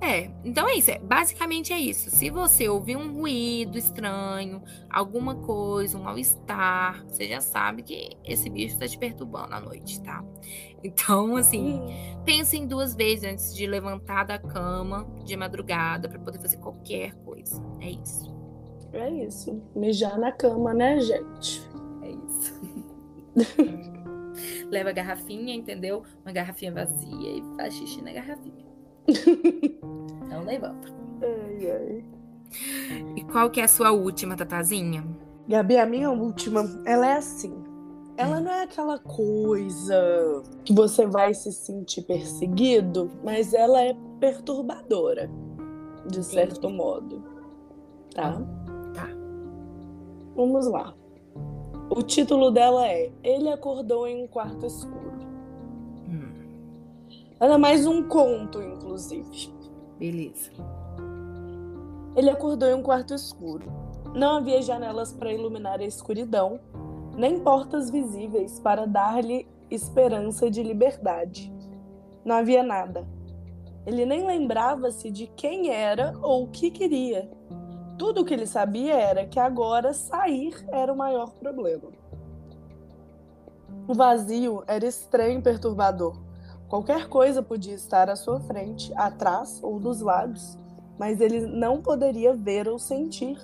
É, 0.00 0.30
então 0.44 0.68
é 0.68 0.74
isso. 0.76 0.90
É, 0.90 0.98
basicamente 0.98 1.72
é 1.72 1.78
isso. 1.78 2.10
Se 2.10 2.30
você 2.30 2.68
ouvir 2.68 2.96
um 2.96 3.12
ruído 3.12 3.76
estranho, 3.76 4.62
alguma 4.88 5.34
coisa, 5.34 5.98
um 5.98 6.02
mal-estar, 6.02 7.04
você 7.06 7.28
já 7.28 7.40
sabe 7.40 7.82
que 7.82 8.10
esse 8.24 8.48
bicho 8.48 8.74
está 8.74 8.86
te 8.86 8.96
perturbando 8.96 9.54
à 9.54 9.60
noite, 9.60 10.00
tá? 10.02 10.24
Então, 10.82 11.36
assim, 11.36 11.80
pensem 12.24 12.66
duas 12.66 12.94
vezes 12.94 13.24
antes 13.24 13.54
de 13.54 13.66
levantar 13.66 14.24
da 14.24 14.38
cama 14.38 15.06
de 15.24 15.36
madrugada 15.36 16.08
para 16.08 16.18
poder 16.18 16.38
fazer 16.38 16.58
qualquer 16.58 17.14
coisa. 17.24 17.60
É 17.80 17.90
isso. 17.90 18.36
É 18.92 19.10
isso. 19.10 19.60
Mijar 19.74 20.18
na 20.18 20.30
cama, 20.30 20.72
né, 20.72 21.00
gente? 21.00 21.60
É 22.02 22.10
isso. 22.10 22.60
leva 24.70 24.90
a 24.90 24.92
garrafinha, 24.92 25.54
entendeu? 25.54 26.04
Uma 26.24 26.32
garrafinha 26.32 26.72
vazia 26.72 27.38
e 27.38 27.42
faz 27.56 27.74
xixi 27.74 28.02
na 28.02 28.12
garrafinha. 28.12 28.67
Não 30.28 30.44
levanta. 30.44 30.88
Ai, 31.22 31.70
ai. 31.70 32.04
E 33.16 33.24
qual 33.24 33.50
que 33.50 33.60
é 33.60 33.64
a 33.64 33.68
sua 33.68 33.90
última, 33.92 34.36
Tatazinha? 34.36 35.04
Gabi, 35.48 35.76
a 35.78 35.86
minha 35.86 36.10
última, 36.10 36.64
ela 36.84 37.06
é 37.06 37.12
assim. 37.16 37.54
ela 38.16 38.40
não 38.40 38.50
é 38.50 38.64
aquela 38.64 38.98
coisa 38.98 40.42
que 40.64 40.74
você 40.74 41.06
vai 41.06 41.32
se 41.32 41.52
sentir 41.52 42.02
perseguido, 42.02 43.10
mas 43.24 43.54
ela 43.54 43.80
é 43.80 43.94
perturbadora, 44.20 45.30
de 46.06 46.22
certo 46.22 46.58
Entendi. 46.58 46.74
modo. 46.74 47.24
Tá? 48.14 48.42
Tá. 48.94 49.08
Vamos 50.34 50.66
lá. 50.66 50.94
O 51.90 52.02
título 52.02 52.50
dela 52.50 52.86
é 52.86 53.10
Ele 53.22 53.50
Acordou 53.50 54.06
em 54.06 54.24
um 54.24 54.26
Quarto 54.26 54.66
Escuro. 54.66 55.27
Ela 57.40 57.54
é 57.54 57.58
mais 57.58 57.86
um 57.86 58.02
conto, 58.02 58.60
inclusive. 58.60 59.52
Beleza. 59.96 60.50
Ele 62.16 62.30
acordou 62.30 62.68
em 62.68 62.74
um 62.74 62.82
quarto 62.82 63.14
escuro. 63.14 63.70
Não 64.12 64.38
havia 64.38 64.60
janelas 64.60 65.12
para 65.12 65.32
iluminar 65.32 65.78
a 65.78 65.84
escuridão, 65.84 66.58
nem 67.16 67.38
portas 67.38 67.90
visíveis 67.90 68.58
para 68.58 68.86
dar-lhe 68.86 69.46
esperança 69.70 70.50
de 70.50 70.64
liberdade. 70.64 71.52
Não 72.24 72.34
havia 72.34 72.64
nada. 72.64 73.06
Ele 73.86 74.04
nem 74.04 74.26
lembrava-se 74.26 75.08
de 75.08 75.28
quem 75.28 75.70
era 75.70 76.18
ou 76.20 76.42
o 76.42 76.48
que 76.48 76.72
queria. 76.72 77.30
Tudo 77.96 78.22
o 78.22 78.24
que 78.24 78.34
ele 78.34 78.46
sabia 78.46 78.94
era 78.94 79.26
que 79.26 79.38
agora 79.38 79.94
sair 79.94 80.56
era 80.72 80.92
o 80.92 80.96
maior 80.96 81.30
problema. 81.34 81.92
O 83.86 83.94
vazio 83.94 84.64
era 84.66 84.84
estranho 84.84 85.38
e 85.38 85.42
perturbador. 85.42 86.27
Qualquer 86.68 87.08
coisa 87.08 87.42
podia 87.42 87.74
estar 87.74 88.10
à 88.10 88.16
sua 88.16 88.40
frente, 88.40 88.92
atrás 88.94 89.58
ou 89.62 89.80
dos 89.80 90.02
lados, 90.02 90.58
mas 90.98 91.18
ele 91.18 91.46
não 91.46 91.80
poderia 91.80 92.34
ver 92.34 92.68
ou 92.68 92.78
sentir. 92.78 93.38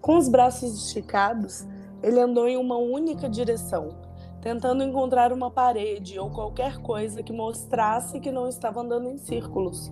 Com 0.00 0.16
os 0.16 0.28
braços 0.28 0.86
esticados, 0.86 1.66
ele 2.00 2.20
andou 2.20 2.46
em 2.46 2.56
uma 2.56 2.76
única 2.76 3.28
direção, 3.28 3.96
tentando 4.40 4.84
encontrar 4.84 5.32
uma 5.32 5.50
parede 5.50 6.20
ou 6.20 6.30
qualquer 6.30 6.78
coisa 6.78 7.20
que 7.20 7.32
mostrasse 7.32 8.20
que 8.20 8.30
não 8.30 8.48
estava 8.48 8.80
andando 8.80 9.08
em 9.08 9.18
círculos. 9.18 9.90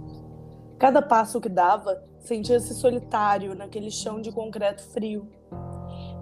Cada 0.79 1.03
passo 1.03 1.41
que 1.41 1.49
dava, 1.49 2.01
sentia-se 2.21 2.73
solitário 2.75 3.53
naquele 3.57 3.91
chão 3.91 4.21
de 4.21 4.31
concreto 4.31 4.83
frio. 4.91 5.29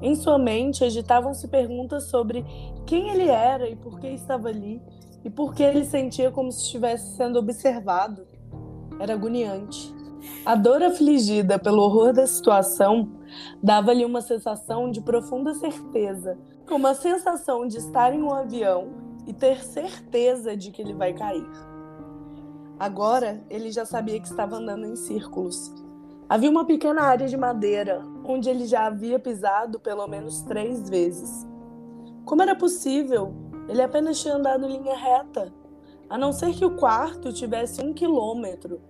Em 0.02 0.14
sua 0.14 0.38
mente 0.38 0.84
agitavam-se 0.84 1.48
perguntas 1.48 2.04
sobre 2.04 2.44
quem 2.86 3.10
ele 3.10 3.28
era 3.28 3.68
e 3.68 3.76
por 3.76 3.98
que 3.98 4.08
estava 4.08 4.48
ali, 4.48 4.80
e 5.24 5.30
por 5.30 5.54
que 5.54 5.62
ele 5.62 5.84
sentia 5.84 6.30
como 6.30 6.52
se 6.52 6.62
estivesse 6.62 7.16
sendo 7.16 7.38
observado. 7.38 8.26
Era 9.00 9.14
agoniante. 9.14 9.94
A 10.44 10.54
dor 10.54 10.82
afligida 10.82 11.58
pelo 11.58 11.82
horror 11.82 12.12
da 12.12 12.26
situação 12.26 13.10
dava-lhe 13.62 14.04
uma 14.04 14.20
sensação 14.20 14.90
de 14.90 15.00
profunda 15.00 15.54
certeza, 15.54 16.38
como 16.68 16.86
a 16.86 16.94
sensação 16.94 17.66
de 17.66 17.78
estar 17.78 18.14
em 18.14 18.22
um 18.22 18.32
avião 18.32 18.88
e 19.26 19.32
ter 19.32 19.62
certeza 19.64 20.56
de 20.56 20.70
que 20.70 20.82
ele 20.82 20.94
vai 20.94 21.12
cair. 21.12 21.46
Agora 22.78 23.42
ele 23.48 23.72
já 23.72 23.84
sabia 23.84 24.20
que 24.20 24.28
estava 24.28 24.56
andando 24.56 24.84
em 24.84 24.96
círculos. 24.96 25.72
Havia 26.28 26.50
uma 26.50 26.64
pequena 26.64 27.02
área 27.02 27.26
de 27.26 27.36
madeira 27.36 28.02
onde 28.26 28.50
ele 28.50 28.66
já 28.66 28.86
havia 28.86 29.18
pisado 29.18 29.78
pelo 29.78 30.06
menos 30.06 30.42
três 30.42 30.88
vezes. 30.88 31.46
Como 32.24 32.42
era 32.42 32.54
possível? 32.54 33.34
Ele 33.68 33.82
apenas 33.82 34.20
tinha 34.20 34.34
andado 34.34 34.64
em 34.64 34.78
linha 34.78 34.96
reta, 34.96 35.52
a 36.08 36.18
não 36.18 36.32
ser 36.32 36.52
que 36.54 36.64
o 36.64 36.76
quarto 36.76 37.32
tivesse 37.32 37.82
um 37.82 37.92
quilômetro 37.92 38.80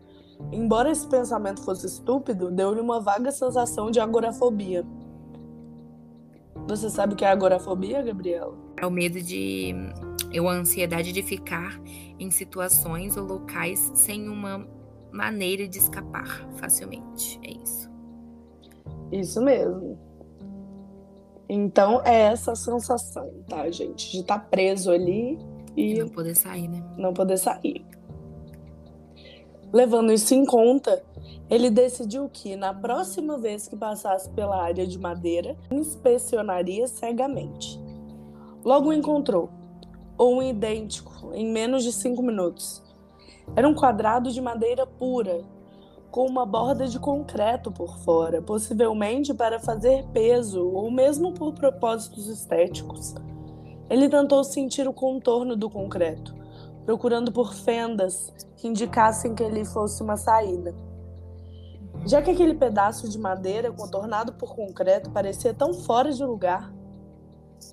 Embora 0.53 0.91
esse 0.91 1.07
pensamento 1.07 1.63
fosse 1.63 1.87
estúpido, 1.87 2.51
deu-lhe 2.51 2.81
uma 2.81 3.01
vaga 3.01 3.33
sensação 3.33 3.91
de 3.91 4.01
agorafobia. 4.01 4.85
Você 6.69 6.91
sabe 6.91 7.15
o 7.15 7.17
que 7.17 7.25
é 7.25 7.29
agorafobia, 7.29 8.03
Gabriela? 8.03 8.57
É 8.77 8.87
o 8.87 8.91
medo 8.91 9.21
de. 9.21 9.75
É 10.33 10.39
a 10.39 10.51
ansiedade 10.51 11.13
de 11.13 11.23
ficar 11.23 11.81
em 12.19 12.31
situações 12.31 13.17
ou 13.17 13.25
locais 13.25 13.93
sem 13.95 14.29
uma 14.29 14.67
maneira 15.13 15.67
de 15.67 15.79
escapar 15.79 16.47
facilmente. 16.57 17.41
É 17.43 17.51
isso. 17.51 17.96
Isso 19.13 19.41
mesmo. 19.41 19.99
Então 21.49 22.03
é 22.05 22.23
essa 22.23 22.55
sensação, 22.57 23.31
tá, 23.49 23.71
gente? 23.71 24.11
De 24.11 24.21
estar 24.21 24.39
tá 24.39 24.47
preso 24.51 24.91
ali 24.91 25.39
e. 25.77 25.95
não 25.95 26.09
poder 26.09 26.35
sair, 26.35 26.69
né? 26.69 26.83
Não 26.97 27.13
poder 27.13 27.37
sair. 27.37 27.85
Levando 29.73 30.13
isso 30.13 30.35
em 30.35 30.45
conta, 30.45 31.03
ele 31.51 31.71
decidiu 31.71 32.29
que, 32.29 32.57
na 32.57 32.73
próxima 32.73 33.39
vez 33.39 33.69
que 33.69 33.77
passasse 33.77 34.31
pela 34.31 34.61
área 34.61 34.87
de 34.87 34.99
madeira, 34.99 35.57
inspecionaria 35.71 36.87
cegamente. 36.87 37.81
Logo 38.65 38.93
encontrou, 38.93 39.51
ou 40.17 40.39
um 40.39 40.43
idêntico, 40.43 41.31
em 41.35 41.53
menos 41.53 41.85
de 41.85 41.93
cinco 41.93 42.23
minutos. 42.23 42.83
Era 43.55 43.69
um 43.69 43.75
quadrado 43.75 44.31
de 44.31 44.41
madeira 44.41 44.87
pura, 44.87 45.45
com 46.17 46.25
uma 46.25 46.47
borda 46.47 46.89
de 46.89 46.99
concreto 46.99 47.71
por 47.71 47.99
fora, 47.99 48.41
possivelmente 48.41 49.35
para 49.35 49.61
fazer 49.61 50.03
peso 50.15 50.67
ou 50.67 50.91
mesmo 50.91 51.35
por 51.35 51.53
propósitos 51.53 52.27
estéticos. 52.27 53.15
Ele 53.91 54.09
tentou 54.09 54.43
sentir 54.43 54.89
o 54.89 54.95
contorno 54.95 55.55
do 55.55 55.69
concreto, 55.69 56.35
procurando 56.87 57.31
por 57.31 57.53
fendas 57.53 58.33
que 58.57 58.67
indicassem 58.67 59.35
que 59.35 59.43
ele 59.43 59.63
fosse 59.67 60.03
uma 60.03 60.17
saída. 60.17 60.75
Já 62.07 62.23
que 62.23 62.31
aquele 62.31 62.55
pedaço 62.55 63.11
de 63.11 63.19
madeira 63.19 63.71
contornado 63.71 64.33
por 64.33 64.57
concreto 64.57 65.11
parecia 65.11 65.53
tão 65.53 65.75
fora 65.75 66.11
de 66.11 66.25
lugar, 66.25 66.73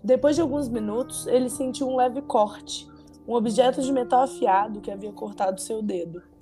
depois 0.03 0.35
de 0.35 0.41
alguns 0.41 0.67
minutos 0.67 1.27
ele 1.27 1.49
sentiu 1.49 1.87
um 1.87 1.95
leve 1.95 2.21
corte, 2.21 2.91
um 3.25 3.35
objeto 3.35 3.81
de 3.81 3.93
metal 3.93 4.23
afiado 4.23 4.81
que 4.81 4.91
havia 4.91 5.13
cortado 5.13 5.61
seu 5.61 5.81
dedo. 5.81 6.32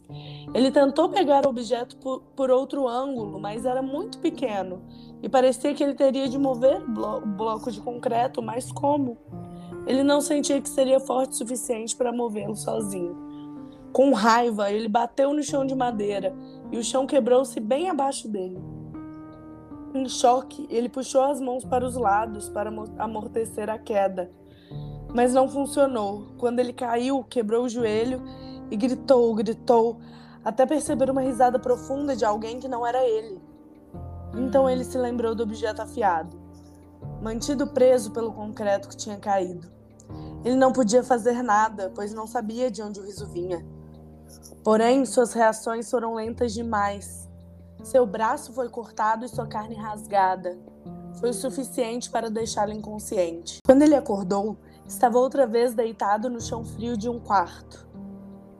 Ele 0.53 0.71
tentou 0.71 1.09
pegar 1.09 1.45
o 1.45 1.49
objeto 1.49 1.95
por, 1.97 2.21
por 2.35 2.49
outro 2.49 2.87
ângulo, 2.87 3.39
mas 3.39 3.65
era 3.65 3.81
muito 3.81 4.19
pequeno 4.19 4.81
e 5.21 5.29
parecia 5.29 5.73
que 5.73 5.83
ele 5.83 5.93
teria 5.93 6.27
de 6.27 6.37
mover 6.37 6.81
blo 6.87 7.21
bloco 7.21 7.71
de 7.71 7.79
concreto, 7.79 8.41
mas 8.41 8.71
como? 8.71 9.17
Ele 9.85 10.03
não 10.03 10.21
sentia 10.21 10.61
que 10.61 10.69
seria 10.69 10.99
forte 10.99 11.31
o 11.31 11.35
suficiente 11.35 11.95
para 11.95 12.11
movê-lo 12.11 12.55
sozinho. 12.55 13.15
Com 13.91 14.13
raiva, 14.13 14.71
ele 14.71 14.87
bateu 14.87 15.33
no 15.33 15.43
chão 15.43 15.65
de 15.65 15.75
madeira 15.75 16.33
e 16.71 16.77
o 16.77 16.83
chão 16.83 17.05
quebrou-se 17.05 17.59
bem 17.59 17.89
abaixo 17.89 18.27
dele. 18.27 18.59
Em 19.93 20.07
choque, 20.07 20.65
ele 20.69 20.87
puxou 20.87 21.23
as 21.23 21.41
mãos 21.41 21.65
para 21.65 21.85
os 21.85 21.97
lados 21.97 22.47
para 22.47 22.71
amortecer 22.97 23.69
a 23.69 23.77
queda. 23.77 24.31
Mas 25.13 25.33
não 25.33 25.49
funcionou. 25.49 26.27
Quando 26.37 26.59
ele 26.59 26.71
caiu, 26.71 27.23
quebrou 27.25 27.65
o 27.65 27.69
joelho 27.69 28.21
e 28.71 28.77
gritou, 28.77 29.35
gritou, 29.35 29.99
até 30.43 30.65
perceber 30.65 31.11
uma 31.11 31.21
risada 31.21 31.59
profunda 31.59 32.15
de 32.15 32.25
alguém 32.25 32.59
que 32.59 32.67
não 32.67 32.87
era 32.87 33.03
ele. 33.05 33.39
Então 34.33 34.69
ele 34.69 34.83
se 34.83 34.97
lembrou 34.97 35.35
do 35.35 35.43
objeto 35.43 35.81
afiado, 35.81 36.39
mantido 37.21 37.67
preso 37.67 38.11
pelo 38.11 38.31
concreto 38.31 38.87
que 38.87 38.95
tinha 38.95 39.17
caído. 39.17 39.69
Ele 40.43 40.55
não 40.55 40.71
podia 40.71 41.03
fazer 41.03 41.43
nada, 41.43 41.91
pois 41.93 42.13
não 42.13 42.25
sabia 42.25 42.71
de 42.71 42.81
onde 42.81 42.99
o 42.99 43.03
riso 43.03 43.27
vinha. 43.27 43.63
Porém, 44.63 45.05
suas 45.05 45.33
reações 45.33 45.89
foram 45.89 46.15
lentas 46.15 46.53
demais. 46.53 47.29
Seu 47.83 48.05
braço 48.05 48.53
foi 48.53 48.69
cortado 48.69 49.25
e 49.25 49.29
sua 49.29 49.47
carne 49.47 49.75
rasgada. 49.75 50.57
Foi 51.19 51.29
o 51.29 51.33
suficiente 51.33 52.09
para 52.09 52.29
deixá-lo 52.29 52.71
inconsciente. 52.71 53.59
Quando 53.65 53.81
ele 53.81 53.95
acordou, 53.95 54.57
estava 54.87 55.19
outra 55.19 55.45
vez 55.45 55.73
deitado 55.73 56.29
no 56.29 56.39
chão 56.39 56.63
frio 56.63 56.95
de 56.95 57.09
um 57.09 57.19
quarto. 57.19 57.90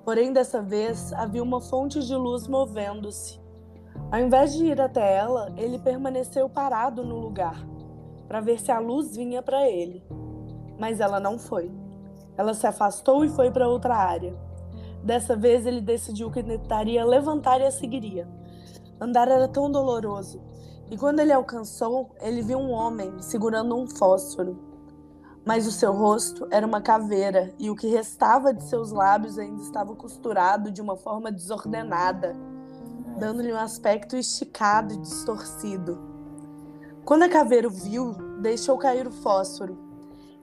Porém, 0.04 0.34
dessa 0.34 0.62
vez 0.62 1.14
havia 1.14 1.44
uma 1.44 1.62
fonte 1.62 2.00
de 2.00 2.16
luz 2.16 2.48
movendo-se. 2.48 3.40
Ao 4.12 4.20
invés 4.20 4.54
de 4.54 4.66
ir 4.66 4.82
até 4.82 5.16
ela, 5.18 5.54
ele 5.56 5.78
permaneceu 5.78 6.50
parado 6.50 7.04
no 7.04 7.20
lugar, 7.20 7.66
para 8.28 8.42
ver 8.42 8.60
se 8.60 8.72
a 8.72 8.80
luz 8.80 9.16
vinha 9.16 9.42
para 9.44 9.70
ele. 9.70 10.04
Mas 10.80 11.00
ela 11.00 11.20
não 11.20 11.38
foi. 11.38 11.72
Ela 12.36 12.54
se 12.54 12.66
afastou 12.66 13.24
e 13.24 13.30
foi 13.30 13.52
para 13.52 13.70
outra 13.70 13.96
área. 13.96 14.36
Dessa 15.04 15.36
vez 15.36 15.66
ele 15.66 15.82
decidiu 15.82 16.32
que 16.32 16.42
tentaria 16.42 17.06
levantar 17.06 17.62
e 17.62 17.66
a 17.66 17.72
seguiria. 17.72 18.28
Andar 19.00 19.28
era 19.28 19.48
tão 19.48 19.72
doloroso, 19.72 20.42
e 20.90 20.98
quando 20.98 21.20
ele 21.20 21.32
alcançou, 21.32 22.16
ele 22.20 22.42
viu 22.42 22.58
um 22.58 22.72
homem 22.72 23.22
segurando 23.22 23.76
um 23.76 23.88
fósforo. 23.88 24.71
Mas 25.46 25.66
o 25.66 25.72
seu 25.72 25.92
rosto 25.92 26.48
era 26.52 26.66
uma 26.66 26.82
caveira, 26.82 27.54
e 27.58 27.70
o 27.70 27.76
que 27.76 27.88
restava 27.88 28.54
de 28.54 28.64
seus 28.64 28.92
lábios 28.92 29.40
ainda 29.40 29.62
estava 29.62 29.96
costurado 29.96 30.72
de 30.72 30.82
uma 30.82 30.96
forma 30.96 31.32
desordenada, 31.32 32.36
dando-lhe 33.18 33.52
um 33.52 33.58
aspecto 33.58 34.16
esticado 34.16 34.94
e 34.94 34.98
distorcido. 34.98 36.00
Quando 37.04 37.24
a 37.24 37.30
caveira 37.30 37.68
o 37.68 37.72
viu, 37.72 38.14
deixou 38.40 38.78
cair 38.78 39.08
o 39.08 39.12
fósforo, 39.12 39.78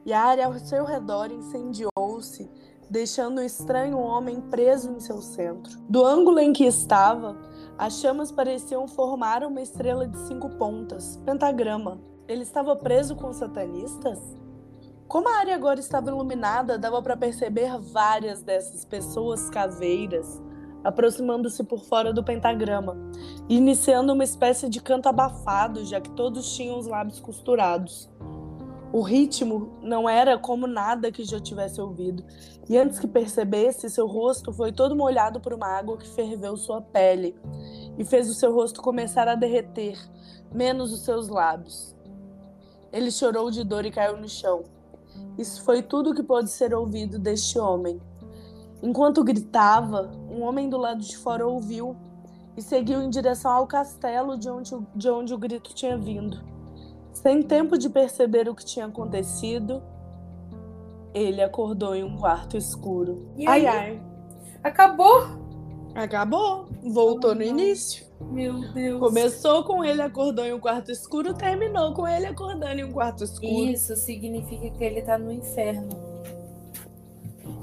e 0.04 0.12
a 0.12 0.20
área 0.20 0.46
ao 0.46 0.58
seu 0.58 0.84
redor 0.84 1.30
incendiou-se 1.30 2.50
deixando 2.90 3.38
o 3.38 3.44
estranho 3.44 3.98
homem 3.98 4.40
preso 4.40 4.90
em 4.90 5.00
seu 5.00 5.20
centro. 5.20 5.78
Do 5.88 6.04
ângulo 6.04 6.38
em 6.38 6.52
que 6.52 6.64
estava, 6.64 7.36
as 7.76 8.00
chamas 8.00 8.32
pareciam 8.32 8.88
formar 8.88 9.44
uma 9.44 9.60
estrela 9.60 10.06
de 10.06 10.18
cinco 10.26 10.48
pontas, 10.50 11.16
pentagrama. 11.24 12.00
Ele 12.26 12.42
estava 12.42 12.74
preso 12.74 13.14
com 13.14 13.32
satanistas? 13.32 14.18
Como 15.08 15.28
a 15.28 15.38
área 15.38 15.54
agora 15.54 15.80
estava 15.80 16.10
iluminada, 16.10 16.78
dava 16.78 17.02
para 17.02 17.16
perceber 17.16 17.78
várias 17.78 18.42
dessas 18.42 18.84
pessoas 18.84 19.48
caveiras 19.50 20.40
aproximando-se 20.84 21.64
por 21.64 21.84
fora 21.84 22.12
do 22.12 22.22
pentagrama, 22.22 22.96
iniciando 23.48 24.12
uma 24.12 24.24
espécie 24.24 24.68
de 24.68 24.80
canto 24.80 25.08
abafado, 25.08 25.84
já 25.84 26.00
que 26.00 26.10
todos 26.10 26.54
tinham 26.54 26.78
os 26.78 26.86
lábios 26.86 27.20
costurados. 27.20 28.08
O 28.90 29.02
ritmo 29.02 29.76
não 29.82 30.08
era 30.08 30.38
como 30.38 30.66
nada 30.66 31.12
que 31.12 31.24
já 31.24 31.38
tivesse 31.38 31.80
ouvido, 31.80 32.24
e 32.68 32.78
antes 32.78 32.98
que 32.98 33.06
percebesse, 33.06 33.90
seu 33.90 34.06
rosto 34.06 34.52
foi 34.52 34.72
todo 34.72 34.96
molhado 34.96 35.40
por 35.40 35.52
uma 35.52 35.66
água 35.66 35.98
que 35.98 36.08
ferveu 36.08 36.56
sua 36.56 36.80
pele 36.80 37.36
e 37.98 38.04
fez 38.04 38.30
o 38.30 38.34
seu 38.34 38.54
rosto 38.54 38.80
começar 38.80 39.28
a 39.28 39.34
derreter, 39.34 39.98
menos 40.50 40.92
os 40.92 41.04
seus 41.04 41.28
lábios. 41.28 41.94
Ele 42.90 43.10
chorou 43.10 43.50
de 43.50 43.62
dor 43.62 43.84
e 43.84 43.90
caiu 43.90 44.16
no 44.16 44.28
chão. 44.28 44.77
Isso 45.38 45.62
foi 45.62 45.82
tudo 45.82 46.14
que 46.14 46.22
pôde 46.22 46.50
ser 46.50 46.74
ouvido 46.74 47.18
deste 47.18 47.58
homem. 47.58 48.00
Enquanto 48.82 49.24
gritava, 49.24 50.10
um 50.30 50.42
homem 50.42 50.68
do 50.68 50.76
lado 50.76 51.00
de 51.00 51.16
fora 51.16 51.46
ouviu 51.46 51.96
e 52.56 52.62
seguiu 52.62 53.02
em 53.02 53.10
direção 53.10 53.52
ao 53.52 53.66
castelo 53.66 54.36
de 54.36 54.50
onde, 54.50 54.70
de 54.94 55.08
onde 55.08 55.34
o 55.34 55.38
grito 55.38 55.74
tinha 55.74 55.96
vindo. 55.96 56.40
Sem 57.12 57.42
tempo 57.42 57.76
de 57.78 57.88
perceber 57.88 58.48
o 58.48 58.54
que 58.54 58.64
tinha 58.64 58.86
acontecido, 58.86 59.82
ele 61.14 61.42
acordou 61.42 61.94
em 61.94 62.04
um 62.04 62.16
quarto 62.16 62.56
escuro. 62.56 63.28
E 63.36 63.46
ai, 63.46 63.66
ai. 63.66 64.02
Acabou? 64.62 65.22
Acabou. 65.94 66.66
Voltou 66.82 67.34
no 67.34 67.42
início. 67.42 68.07
Meu 68.20 68.60
Deus. 68.72 69.00
Começou 69.00 69.64
com 69.64 69.84
ele 69.84 70.02
acordou 70.02 70.44
em 70.44 70.52
um 70.52 70.60
quarto 70.60 70.90
escuro, 70.90 71.34
terminou 71.34 71.94
com 71.94 72.06
ele 72.06 72.26
acordando 72.26 72.80
em 72.80 72.84
um 72.84 72.92
quarto 72.92 73.24
escuro. 73.24 73.70
Isso 73.70 73.94
significa 73.96 74.70
que 74.70 74.84
ele 74.84 75.02
tá 75.02 75.16
no 75.16 75.30
inferno. 75.32 75.88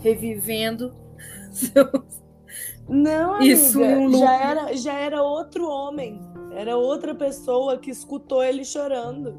Revivendo 0.02 0.94
seus. 1.52 2.24
Não, 2.88 3.36
amiga, 3.36 3.54
Isso 3.54 3.80
já 4.12 4.36
era, 4.36 4.76
já 4.76 4.94
era 4.94 5.24
outro 5.24 5.68
homem. 5.68 6.22
Era 6.52 6.78
outra 6.78 7.14
pessoa 7.14 7.78
que 7.78 7.92
escutou 7.92 8.44
ele 8.44 8.64
chorando. 8.64 9.38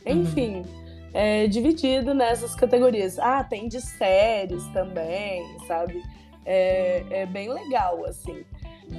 Uhum. 0.06 0.22
Enfim, 0.22 0.56
uhum. 0.56 0.87
É 1.12 1.46
dividido 1.46 2.14
nessas 2.14 2.54
categorias. 2.54 3.18
Ah, 3.18 3.42
tem 3.44 3.68
de 3.68 3.80
séries 3.80 4.64
também, 4.68 5.44
sabe? 5.66 6.02
É, 6.44 7.04
é 7.10 7.26
bem 7.26 7.52
legal, 7.52 8.04
assim. 8.04 8.44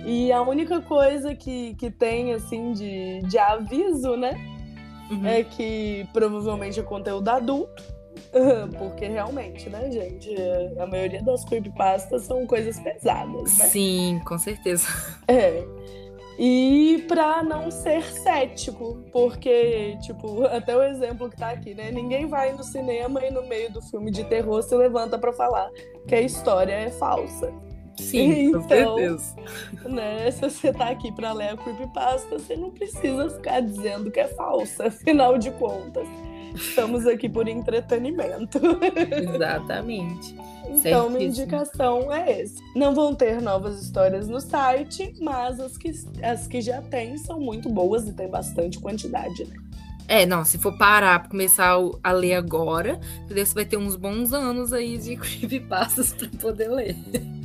E 0.06 0.32
a 0.32 0.42
única 0.42 0.82
coisa 0.82 1.34
que, 1.36 1.74
que 1.76 1.90
tem, 1.90 2.34
assim, 2.34 2.74
de, 2.74 3.22
de 3.24 3.38
aviso, 3.38 4.16
né? 4.16 4.34
uhum. 5.10 5.26
é 5.26 5.44
que 5.44 6.08
provavelmente 6.14 6.80
é 6.80 6.84
conteúdo 6.84 7.28
adulto. 7.30 7.84
Porque 8.78 9.08
realmente, 9.08 9.70
né, 9.70 9.90
gente? 9.92 10.30
A 10.78 10.86
maioria 10.86 11.24
das 11.24 11.44
creepypastas 11.46 12.24
são 12.24 12.46
coisas 12.46 12.80
pesadas, 12.80 13.58
né? 13.58 13.66
Sim, 13.66 14.22
com 14.26 14.38
certeza. 14.38 14.88
É. 15.28 15.64
E 16.42 17.04
pra 17.06 17.44
não 17.44 17.70
ser 17.70 18.02
cético, 18.02 19.04
porque, 19.12 19.98
tipo, 20.02 20.46
até 20.48 20.76
o 20.76 20.82
exemplo 20.82 21.30
que 21.30 21.36
tá 21.36 21.50
aqui, 21.50 21.76
né? 21.76 21.92
Ninguém 21.92 22.28
vai 22.28 22.54
no 22.54 22.64
cinema 22.64 23.22
e 23.26 23.30
no 23.30 23.46
meio 23.46 23.70
do 23.74 23.82
filme 23.82 24.10
de 24.10 24.24
terror 24.24 24.64
se 24.64 24.74
levanta 24.74 25.20
para 25.20 25.34
falar 25.34 25.70
que 26.08 26.16
a 26.16 26.22
história 26.22 26.72
é 26.72 26.90
falsa. 26.92 27.52
Sim, 27.98 28.52
então, 28.52 28.62
com 28.62 28.68
certeza. 28.70 29.36
Né, 29.84 30.32
se 30.32 30.40
você 30.40 30.72
tá 30.72 30.88
aqui 30.88 31.12
para 31.12 31.34
ler 31.34 31.50
a 31.50 31.58
creepypasta, 31.58 32.40
você 32.40 32.56
não 32.56 32.72
precisa 32.72 33.30
ficar 33.30 33.60
dizendo 33.60 34.10
que 34.10 34.22
é 34.22 34.28
falsa, 34.30 34.88
afinal 34.88 35.38
de 35.38 35.52
contas. 35.52 36.08
Estamos 36.56 37.06
aqui 37.08 37.30
por 37.30 37.48
entretenimento. 37.48 38.60
Exatamente. 39.36 40.36
Então, 40.68 41.10
minha 41.10 41.26
indicação 41.26 42.14
é 42.14 42.42
esse. 42.42 42.62
Não 42.76 42.94
vão 42.94 43.16
ter 43.16 43.42
novas 43.42 43.82
histórias 43.82 44.28
no 44.28 44.40
site, 44.40 45.16
mas 45.20 45.60
as 45.60 45.78
que, 45.78 45.92
as 46.22 46.48
que 46.48 46.62
já 46.62 46.82
tem 46.82 47.18
são 47.18 47.40
muito 47.40 47.70
boas 47.70 48.08
e 48.08 48.14
tem 48.14 48.28
bastante 48.28 48.80
quantidade, 48.80 49.46
né? 49.46 49.56
É, 50.08 50.26
não, 50.26 50.44
se 50.44 50.58
for 50.58 50.76
parar 50.76 51.20
pra 51.20 51.30
começar 51.30 51.78
a 52.04 52.12
ler 52.12 52.34
agora, 52.34 53.00
você 53.28 53.54
vai 53.54 53.64
ter 53.64 53.78
uns 53.78 53.96
bons 53.96 54.34
anos 54.34 54.74
aí 54.74 54.98
de 54.98 55.16
creepypastas 55.18 56.14
pra 56.14 56.28
poder 56.42 56.68
ler. 56.68 56.96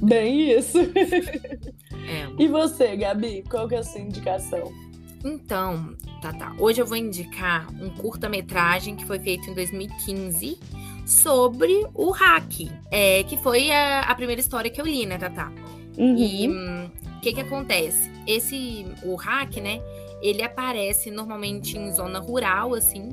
Bem 0.03 0.51
isso. 0.51 0.79
É. 0.79 2.43
E 2.43 2.49
você, 2.49 2.97
Gabi, 2.97 3.45
qual 3.51 3.69
que 3.69 3.75
é 3.75 3.79
a 3.79 3.83
sua 3.83 4.01
indicação? 4.01 4.73
Então, 5.25 5.97
tá, 6.21 6.35
tá. 6.35 6.55
Hoje 6.59 6.83
eu 6.83 6.87
vou 6.87 6.99
indicar 6.99 7.67
um 7.83 7.89
curta-metragem 7.89 8.95
que 8.95 9.07
foi 9.07 9.19
feito 9.19 9.49
em 9.51 9.55
2015 9.55 10.59
sobre 11.07 11.87
o 11.95 12.11
hack, 12.11 12.71
é, 12.91 13.23
que 13.25 13.39
foi 13.39 13.71
a, 13.71 14.01
a 14.03 14.15
primeira 14.15 14.41
história 14.41 14.71
que 14.71 14.79
eu 14.79 14.85
li, 14.85 15.07
né, 15.07 15.17
Tatá? 15.17 15.51
Uhum. 15.97 16.17
E 16.17 16.49
o 16.49 16.53
hum, 16.53 16.91
que 17.23 17.33
que 17.33 17.41
acontece? 17.41 18.11
Esse, 18.27 18.87
o 19.03 19.15
hack, 19.15 19.57
né, 19.57 19.81
ele 20.21 20.43
aparece 20.43 21.11
normalmente 21.11 21.79
em 21.79 21.91
zona 21.91 22.19
rural, 22.19 22.75
assim, 22.75 23.09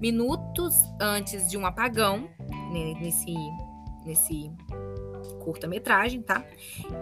minutos 0.00 0.74
antes 0.98 1.50
de 1.50 1.58
um 1.58 1.66
apagão, 1.66 2.28
né, 2.72 2.94
nesse, 3.00 3.34
nesse 4.06 4.50
curta-metragem, 5.44 6.22
tá? 6.22 6.42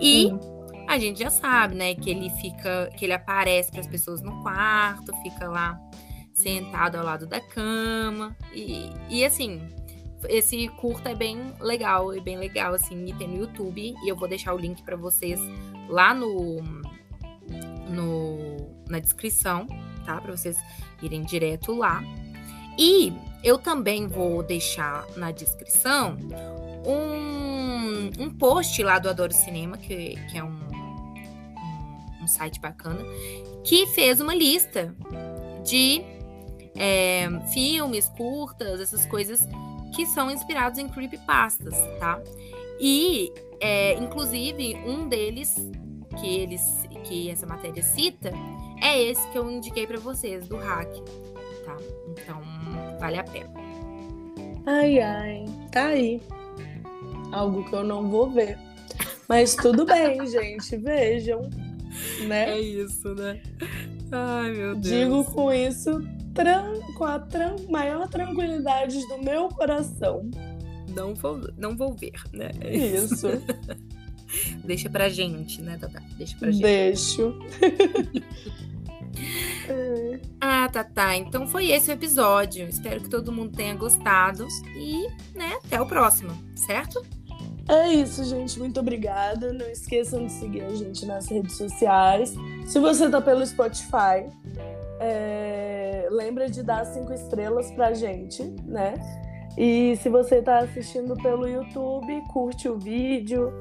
E 0.01 0.27
uhum. 0.27 0.58
A 0.89 0.99
gente 0.99 1.19
já 1.19 1.29
sabe, 1.29 1.75
né, 1.75 1.95
que 1.95 2.09
ele 2.09 2.31
fica, 2.31 2.91
que 2.97 3.05
ele 3.05 3.13
aparece 3.13 3.71
para 3.71 3.81
as 3.81 3.87
pessoas 3.87 4.23
no 4.23 4.43
quarto, 4.43 5.15
fica 5.23 5.47
lá 5.47 5.79
sentado 6.33 6.97
ao 6.97 7.05
lado 7.05 7.27
da 7.27 7.41
cama 7.41 8.35
e, 8.55 8.91
e 9.11 9.23
assim, 9.23 9.61
esse 10.29 10.67
curta 10.81 11.11
é 11.11 11.15
bem 11.15 11.53
legal, 11.61 12.13
é 12.15 12.21
bem 12.21 12.39
legal 12.39 12.73
assim, 12.73 13.05
e 13.05 13.13
tem 13.13 13.29
no 13.29 13.37
YouTube 13.37 13.95
e 14.03 14.09
eu 14.09 14.17
vou 14.17 14.27
deixar 14.27 14.55
o 14.55 14.59
link 14.59 14.83
para 14.83 14.97
vocês 14.97 15.39
lá 15.89 16.15
no 16.15 16.63
no 17.91 18.75
na 18.89 18.99
descrição, 18.99 19.67
tá? 20.07 20.21
Para 20.21 20.35
vocês 20.35 20.57
irem 21.03 21.23
direto 21.23 21.75
lá. 21.75 22.03
E 22.79 23.13
eu 23.43 23.59
também 23.59 24.07
vou 24.07 24.43
deixar 24.43 25.07
na 25.17 25.31
descrição 25.31 26.17
um, 26.87 28.23
um 28.23 28.31
post 28.31 28.83
lá 28.83 28.99
do 28.99 29.09
Adoro 29.09 29.33
Cinema, 29.33 29.77
que, 29.77 30.17
que 30.31 30.39
é 30.39 30.45
um, 30.45 30.59
site 32.29 32.61
bacana, 32.61 33.01
que 33.65 33.87
fez 33.87 34.21
uma 34.21 34.35
lista 34.35 34.95
de 35.65 36.03
é, 36.77 37.29
filmes, 37.53 38.09
curtas, 38.17 38.81
essas 38.81 39.05
coisas 39.07 39.47
que 39.95 40.07
são 40.07 40.31
inspirados 40.31 40.79
em 40.79 40.89
creepypastas, 40.89 41.77
tá? 41.99 42.21
E, 42.81 43.33
é, 43.61 43.95
inclusive, 43.95 44.77
um 44.87 45.09
deles 45.09 45.55
que 46.21 46.37
eles 46.37 46.63
que 47.05 47.31
essa 47.31 47.47
matéria 47.47 47.83
cita 47.83 48.33
é 48.83 49.01
esse 49.03 49.27
que 49.31 49.39
eu 49.39 49.51
indiquei 49.51 49.87
para 49.87 49.99
vocês 49.99 50.47
do 50.47 50.57
hack, 50.57 50.89
tá? 51.65 51.77
Então, 52.09 52.41
vale 52.99 53.19
a 53.19 53.25
pena. 53.25 53.51
Ai, 54.67 55.01
ai, 55.01 55.45
tá 55.73 55.87
aí. 55.87 56.21
Algo 57.33 57.65
que 57.69 57.75
eu 57.75 57.85
não 57.85 58.09
vou 58.09 58.31
ver. 58.31 58.59
Mas 59.29 59.55
tudo 59.55 59.85
bem, 59.85 60.25
gente, 60.29 60.77
vejam, 60.77 61.49
né? 62.27 62.51
É 62.51 62.61
isso, 62.61 63.15
né? 63.15 63.43
Ai, 64.11 64.53
meu 64.53 64.75
Deus. 64.75 64.85
Digo 64.85 65.25
com 65.25 65.53
isso 65.53 66.03
tran 66.39 66.81
com 66.95 67.05
a 67.05 67.19
tran 67.19 67.57
maior 67.69 68.09
tranquilidade 68.09 69.01
do 69.09 69.19
meu 69.19 69.49
coração. 69.49 70.31
Não 70.95 71.15
vou, 71.15 71.41
não 71.57 71.77
vou 71.77 71.95
ver, 71.95 72.15
né? 72.33 72.51
É 72.61 72.77
isso. 72.77 73.27
Deixa 74.65 74.89
pra 74.89 75.09
gente, 75.09 75.61
né, 75.61 75.77
Tata? 75.79 76.03
Deixa 76.17 76.37
pra 76.39 76.51
gente. 76.51 76.63
Deixo. 76.63 77.35
Ah, 80.41 80.69
tá, 80.69 80.85
tá. 80.85 81.17
Então 81.17 81.47
foi 81.47 81.71
esse 81.71 81.91
o 81.91 81.93
episódio. 81.93 82.69
Espero 82.69 83.01
que 83.01 83.09
todo 83.09 83.33
mundo 83.33 83.55
tenha 83.55 83.75
gostado. 83.75 84.47
E, 84.77 85.09
né, 85.37 85.59
até 85.65 85.81
o 85.81 85.87
próximo, 85.87 86.31
certo? 86.55 87.05
É 87.69 87.89
isso, 87.89 88.25
gente. 88.25 88.59
Muito 88.59 88.81
obrigada. 88.81 89.53
Não 89.53 89.69
esqueçam 89.69 90.27
de 90.27 90.33
seguir 90.33 90.63
a 90.63 90.71
gente 90.71 91.05
nas 91.05 91.29
redes 91.29 91.57
sociais. 91.57 92.35
Se 92.67 92.79
você 92.79 93.11
tá 93.11 93.21
pelo 93.21 93.45
Spotify, 93.47 94.27
é... 95.01 96.09
lembra 96.11 96.49
de 96.49 96.63
dar 96.63 96.87
cinco 96.87 97.13
estrelas 97.13 97.71
pra 97.73 97.93
gente, 97.93 98.43
né? 98.65 98.95
E 99.57 99.97
se 100.03 100.09
você 100.09 100.41
tá 100.41 100.61
assistindo 100.61 101.15
pelo 101.17 101.47
YouTube, 101.47 102.23
curte 102.33 102.69
o 102.69 102.79
vídeo, 102.79 103.53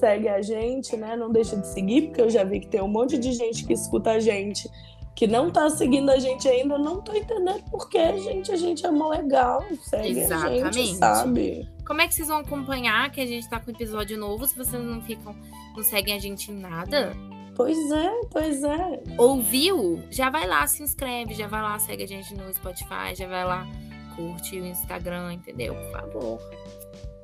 segue 0.00 0.28
a 0.28 0.42
gente, 0.42 0.96
né? 0.96 1.16
Não 1.16 1.30
deixa 1.30 1.56
de 1.56 1.66
seguir, 1.68 2.08
porque 2.08 2.20
eu 2.20 2.28
já 2.28 2.44
vi 2.44 2.60
que 2.60 2.68
tem 2.68 2.82
um 2.82 2.88
monte 2.88 3.16
de 3.16 3.32
gente 3.32 3.64
que 3.64 3.72
escuta 3.72 4.10
a 4.10 4.20
gente 4.20 4.68
que 5.14 5.26
não 5.26 5.50
tá 5.50 5.70
seguindo 5.70 6.10
a 6.10 6.18
gente 6.18 6.46
ainda, 6.46 6.76
não 6.76 7.00
tô 7.00 7.14
entendendo 7.14 7.62
por 7.70 7.88
que, 7.88 8.18
gente. 8.18 8.52
A 8.52 8.56
gente 8.56 8.84
é 8.84 8.90
mó 8.90 9.08
legal, 9.08 9.64
segue 9.80 10.20
Exatamente. 10.20 10.62
a 10.62 10.72
gente, 10.72 10.96
sabe? 10.96 11.75
Como 11.86 12.00
é 12.00 12.08
que 12.08 12.14
vocês 12.14 12.28
vão 12.28 12.38
acompanhar 12.38 13.10
que 13.10 13.20
a 13.20 13.26
gente 13.26 13.48
tá 13.48 13.60
com 13.60 13.70
episódio 13.70 14.18
novo 14.18 14.46
se 14.46 14.56
vocês 14.56 14.82
não 14.82 15.00
ficam, 15.00 15.36
não 15.74 15.84
seguem 15.84 16.14
a 16.14 16.18
gente 16.18 16.50
em 16.50 16.58
nada? 16.58 17.16
Pois 17.54 17.78
é, 17.90 18.20
pois 18.30 18.62
é. 18.64 19.02
Ouviu? 19.16 20.02
Já 20.10 20.28
vai 20.28 20.46
lá, 20.46 20.66
se 20.66 20.82
inscreve, 20.82 21.32
já 21.32 21.46
vai 21.46 21.62
lá, 21.62 21.78
segue 21.78 22.02
a 22.02 22.06
gente 22.06 22.34
no 22.34 22.52
Spotify, 22.52 23.14
já 23.14 23.26
vai 23.26 23.44
lá, 23.44 23.66
curte 24.14 24.60
o 24.60 24.66
Instagram, 24.66 25.34
entendeu? 25.34 25.74
Por 25.74 25.92
favor. 25.92 26.38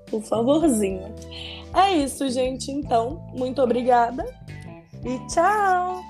Por 0.08 0.22
favorzinho. 0.22 1.14
É 1.74 1.96
isso, 1.96 2.28
gente. 2.30 2.70
Então, 2.70 3.26
muito 3.34 3.60
obrigada 3.60 4.24
e 5.04 5.18
tchau! 5.26 6.02